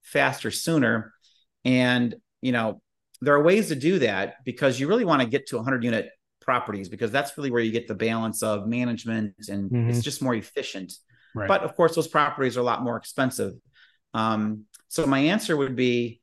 faster 0.02 0.50
sooner? 0.50 1.14
And, 1.66 2.14
you 2.40 2.52
know, 2.52 2.80
there 3.20 3.34
are 3.34 3.42
ways 3.42 3.68
to 3.68 3.74
do 3.74 3.98
that 3.98 4.36
because 4.44 4.78
you 4.78 4.86
really 4.86 5.04
want 5.04 5.20
to 5.20 5.28
get 5.28 5.48
to 5.48 5.56
100 5.56 5.82
unit 5.82 6.10
properties 6.40 6.88
because 6.88 7.10
that's 7.10 7.36
really 7.36 7.50
where 7.50 7.60
you 7.60 7.72
get 7.72 7.88
the 7.88 7.94
balance 7.94 8.42
of 8.42 8.68
management 8.68 9.34
and 9.48 9.70
mm-hmm. 9.70 9.90
it's 9.90 10.02
just 10.02 10.22
more 10.22 10.34
efficient. 10.34 10.94
Right. 11.34 11.48
But 11.48 11.62
of 11.62 11.74
course, 11.74 11.96
those 11.96 12.06
properties 12.06 12.56
are 12.56 12.60
a 12.60 12.62
lot 12.64 12.82
more 12.82 12.96
expensive. 12.96 13.54
Um, 14.14 14.64
so 14.88 15.06
my 15.06 15.18
answer 15.18 15.56
would 15.56 15.74
be 15.74 16.20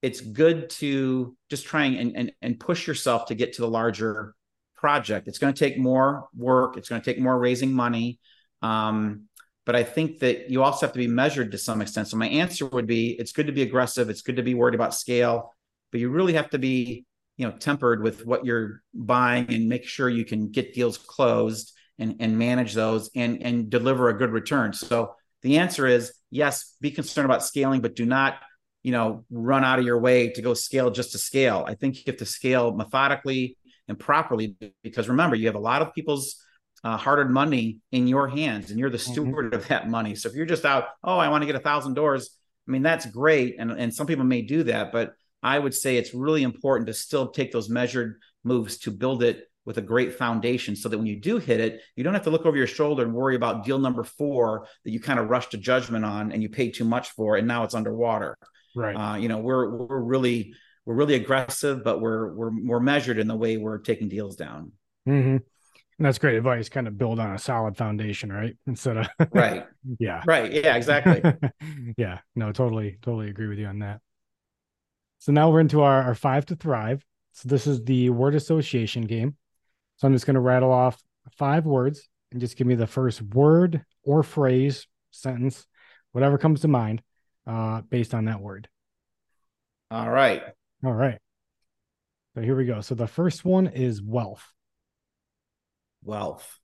it's 0.00 0.20
good 0.20 0.70
to 0.70 1.36
just 1.50 1.66
try 1.66 1.86
and, 1.86 2.16
and, 2.16 2.32
and 2.40 2.60
push 2.60 2.86
yourself 2.86 3.26
to 3.26 3.34
get 3.34 3.54
to 3.54 3.62
the 3.62 3.68
larger 3.68 4.34
project. 4.76 5.26
It's 5.26 5.38
going 5.38 5.52
to 5.52 5.58
take 5.58 5.76
more 5.76 6.28
work, 6.36 6.76
it's 6.76 6.88
going 6.88 7.00
to 7.02 7.04
take 7.04 7.20
more 7.20 7.36
raising 7.36 7.72
money. 7.72 8.20
Um, 8.62 9.24
but 9.66 9.74
I 9.74 9.82
think 9.82 10.18
that 10.20 10.50
you 10.50 10.62
also 10.62 10.86
have 10.86 10.92
to 10.92 10.98
be 10.98 11.08
measured 11.08 11.52
to 11.52 11.58
some 11.58 11.80
extent. 11.80 12.08
So 12.08 12.16
my 12.16 12.28
answer 12.28 12.66
would 12.66 12.86
be 12.86 13.10
it's 13.18 13.32
good 13.32 13.46
to 13.46 13.52
be 13.52 13.62
aggressive, 13.62 14.10
it's 14.10 14.22
good 14.22 14.36
to 14.36 14.42
be 14.42 14.54
worried 14.54 14.74
about 14.74 14.94
scale, 14.94 15.54
but 15.90 16.00
you 16.00 16.10
really 16.10 16.34
have 16.34 16.50
to 16.50 16.58
be 16.58 17.06
you 17.36 17.46
know 17.46 17.52
tempered 17.52 18.02
with 18.02 18.26
what 18.26 18.44
you're 18.44 18.82
buying 18.92 19.52
and 19.52 19.68
make 19.68 19.84
sure 19.84 20.08
you 20.08 20.24
can 20.24 20.50
get 20.50 20.74
deals 20.74 20.98
closed 20.98 21.72
and, 21.98 22.16
and 22.20 22.38
manage 22.38 22.74
those 22.74 23.10
and, 23.14 23.42
and 23.42 23.70
deliver 23.70 24.08
a 24.08 24.18
good 24.18 24.30
return. 24.30 24.72
So 24.72 25.14
the 25.42 25.58
answer 25.58 25.86
is 25.86 26.12
yes, 26.30 26.76
be 26.80 26.90
concerned 26.90 27.26
about 27.26 27.44
scaling, 27.44 27.80
but 27.80 27.94
do 27.94 28.04
not, 28.04 28.38
you 28.82 28.92
know, 28.92 29.24
run 29.30 29.64
out 29.64 29.78
of 29.78 29.84
your 29.84 29.98
way 29.98 30.30
to 30.30 30.42
go 30.42 30.54
scale 30.54 30.90
just 30.90 31.12
to 31.12 31.18
scale. 31.18 31.64
I 31.66 31.74
think 31.74 31.96
you 31.96 32.02
have 32.06 32.18
to 32.18 32.26
scale 32.26 32.74
methodically 32.74 33.56
and 33.86 33.98
properly 33.98 34.56
because 34.82 35.08
remember, 35.08 35.36
you 35.36 35.46
have 35.46 35.54
a 35.54 35.60
lot 35.60 35.82
of 35.82 35.94
people's 35.94 36.43
uh, 36.84 36.96
hard-earned 36.96 37.32
money 37.32 37.80
in 37.90 38.06
your 38.06 38.28
hands, 38.28 38.70
and 38.70 38.78
you're 38.78 38.90
the 38.90 38.98
mm-hmm. 38.98 39.12
steward 39.12 39.46
mm-hmm. 39.46 39.54
of 39.54 39.68
that 39.68 39.88
money. 39.88 40.14
So 40.14 40.28
if 40.28 40.34
you're 40.34 40.46
just 40.46 40.64
out, 40.64 40.88
oh, 41.02 41.18
I 41.18 41.28
want 41.28 41.42
to 41.42 41.46
get 41.46 41.56
a 41.56 41.60
thousand 41.60 41.94
doors. 41.94 42.38
I 42.68 42.70
mean, 42.70 42.82
that's 42.82 43.06
great, 43.06 43.56
and 43.58 43.72
and 43.72 43.92
some 43.92 44.06
people 44.06 44.24
may 44.24 44.42
do 44.42 44.62
that, 44.64 44.92
but 44.92 45.14
I 45.42 45.58
would 45.58 45.74
say 45.74 45.96
it's 45.96 46.14
really 46.14 46.42
important 46.42 46.86
to 46.86 46.94
still 46.94 47.28
take 47.28 47.52
those 47.52 47.68
measured 47.68 48.20
moves 48.44 48.78
to 48.78 48.90
build 48.90 49.22
it 49.22 49.48
with 49.66 49.78
a 49.78 49.82
great 49.82 50.14
foundation 50.14 50.76
so 50.76 50.88
that 50.88 50.98
when 50.98 51.06
you 51.06 51.20
do 51.20 51.38
hit 51.38 51.60
it, 51.60 51.80
you 51.96 52.04
don't 52.04 52.14
have 52.14 52.24
to 52.24 52.30
look 52.30 52.46
over 52.46 52.56
your 52.56 52.66
shoulder 52.66 53.02
and 53.02 53.14
worry 53.14 53.34
about 53.34 53.64
deal 53.64 53.78
number 53.78 54.04
four 54.04 54.66
that 54.84 54.90
you 54.90 55.00
kind 55.00 55.18
of 55.18 55.28
rushed 55.28 55.52
to 55.52 55.58
judgment 55.58 56.04
on 56.04 56.32
and 56.32 56.42
you 56.42 56.48
paid 56.48 56.74
too 56.74 56.84
much 56.84 57.10
for 57.10 57.36
and 57.36 57.48
now 57.48 57.64
it's 57.64 57.74
underwater. 57.74 58.36
Right. 58.76 58.94
Uh, 58.94 59.16
you 59.16 59.28
know, 59.28 59.38
we're 59.38 59.70
we're 59.70 60.02
really 60.02 60.54
we're 60.84 60.94
really 60.94 61.14
aggressive, 61.14 61.84
but 61.84 62.00
we're 62.00 62.34
we're 62.34 62.50
more 62.50 62.80
measured 62.80 63.18
in 63.18 63.28
the 63.28 63.36
way 63.36 63.56
we're 63.56 63.78
taking 63.78 64.08
deals 64.08 64.36
down. 64.36 64.72
Mm-hmm. 65.08 65.38
And 65.98 66.06
that's 66.06 66.18
great 66.18 66.36
advice. 66.36 66.68
Kind 66.68 66.88
of 66.88 66.98
build 66.98 67.18
on 67.18 67.34
a 67.34 67.38
solid 67.38 67.76
foundation, 67.76 68.32
right? 68.32 68.56
Instead 68.66 68.96
of 68.96 69.08
right. 69.32 69.66
yeah. 69.98 70.22
Right. 70.26 70.52
Yeah. 70.52 70.76
Exactly. 70.76 71.22
yeah. 71.96 72.18
No. 72.34 72.52
Totally. 72.52 72.98
Totally 73.02 73.30
agree 73.30 73.46
with 73.46 73.58
you 73.58 73.66
on 73.66 73.78
that. 73.80 74.00
So 75.18 75.32
now 75.32 75.50
we're 75.50 75.60
into 75.60 75.82
our, 75.82 76.02
our 76.02 76.14
five 76.14 76.46
to 76.46 76.56
thrive. 76.56 77.04
So 77.32 77.48
this 77.48 77.66
is 77.66 77.82
the 77.84 78.10
word 78.10 78.34
association 78.34 79.02
game. 79.02 79.36
So 79.96 80.06
I'm 80.06 80.12
just 80.12 80.26
going 80.26 80.34
to 80.34 80.40
rattle 80.40 80.72
off 80.72 81.00
five 81.32 81.64
words 81.64 82.08
and 82.32 82.40
just 82.40 82.56
give 82.56 82.66
me 82.66 82.74
the 82.74 82.86
first 82.86 83.22
word 83.22 83.84
or 84.02 84.22
phrase, 84.22 84.86
sentence, 85.10 85.66
whatever 86.12 86.36
comes 86.36 86.60
to 86.60 86.68
mind 86.68 87.02
uh, 87.46 87.80
based 87.82 88.14
on 88.14 88.26
that 88.26 88.40
word. 88.40 88.68
All 89.90 90.10
right. 90.10 90.42
All 90.84 90.92
right. 90.92 91.18
So 92.34 92.42
here 92.42 92.56
we 92.56 92.66
go. 92.66 92.80
So 92.80 92.94
the 92.94 93.06
first 93.06 93.44
one 93.44 93.68
is 93.68 94.02
wealth. 94.02 94.44
Wealth. 96.04 96.58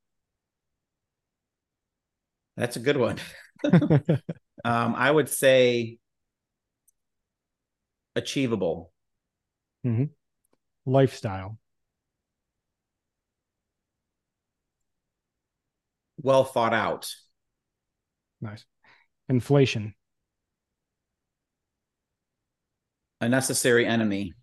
That's 2.56 2.76
a 2.76 2.80
good 2.80 2.96
one. 2.96 3.18
um, 3.64 4.94
I 4.94 5.10
would 5.10 5.28
say 5.28 5.98
achievable. 8.14 8.92
Mm-hmm. 9.86 10.04
Lifestyle. 10.86 11.58
well 16.22 16.44
thought 16.44 16.74
out. 16.74 17.12
Nice. 18.40 18.64
Inflation. 19.28 19.94
A 23.20 23.28
necessary 23.28 23.86
enemy. 23.86 24.34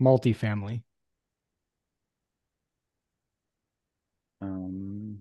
Multifamily. 0.00 0.82
Um, 4.42 5.18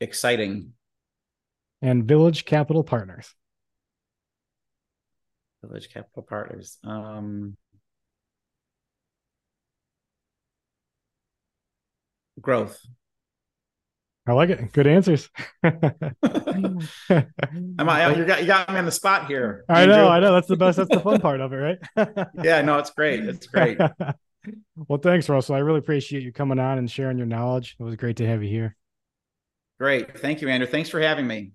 exciting. 0.00 0.72
And 1.82 2.04
Village 2.04 2.44
Capital 2.44 2.84
Partners. 2.84 3.34
Village 5.64 5.92
Capital 5.92 6.22
Partners. 6.22 6.78
Um, 6.84 7.56
growth. 12.40 12.80
I 14.26 14.32
like 14.32 14.48
it. 14.48 14.72
Good 14.72 14.86
answers. 14.86 15.28
Am 15.64 15.74
I? 17.78 18.14
You 18.14 18.24
got 18.24 18.40
you 18.40 18.46
got 18.46 18.70
me 18.70 18.78
on 18.78 18.86
the 18.86 18.92
spot 18.92 19.26
here. 19.26 19.64
I 19.68 19.84
know. 19.84 20.08
I 20.08 20.20
know. 20.20 20.32
That's 20.32 20.46
the 20.46 20.56
best. 20.56 20.78
That's 20.78 20.88
the 20.88 21.00
fun 21.00 21.20
part 21.20 21.40
of 21.40 21.52
it, 21.52 21.56
right? 21.56 21.78
yeah. 22.42 22.62
No, 22.62 22.78
it's 22.78 22.90
great. 22.90 23.24
It's 23.24 23.46
great. 23.46 23.78
well, 24.88 24.98
thanks, 24.98 25.28
Russell. 25.28 25.54
I 25.54 25.58
really 25.58 25.78
appreciate 25.78 26.22
you 26.22 26.32
coming 26.32 26.58
on 26.58 26.78
and 26.78 26.90
sharing 26.90 27.18
your 27.18 27.26
knowledge. 27.26 27.76
It 27.78 27.82
was 27.82 27.96
great 27.96 28.16
to 28.18 28.26
have 28.26 28.42
you 28.42 28.48
here. 28.48 28.76
Great. 29.78 30.18
Thank 30.18 30.40
you, 30.40 30.48
Andrew. 30.48 30.68
Thanks 30.68 30.88
for 30.88 31.00
having 31.00 31.26
me. 31.26 31.52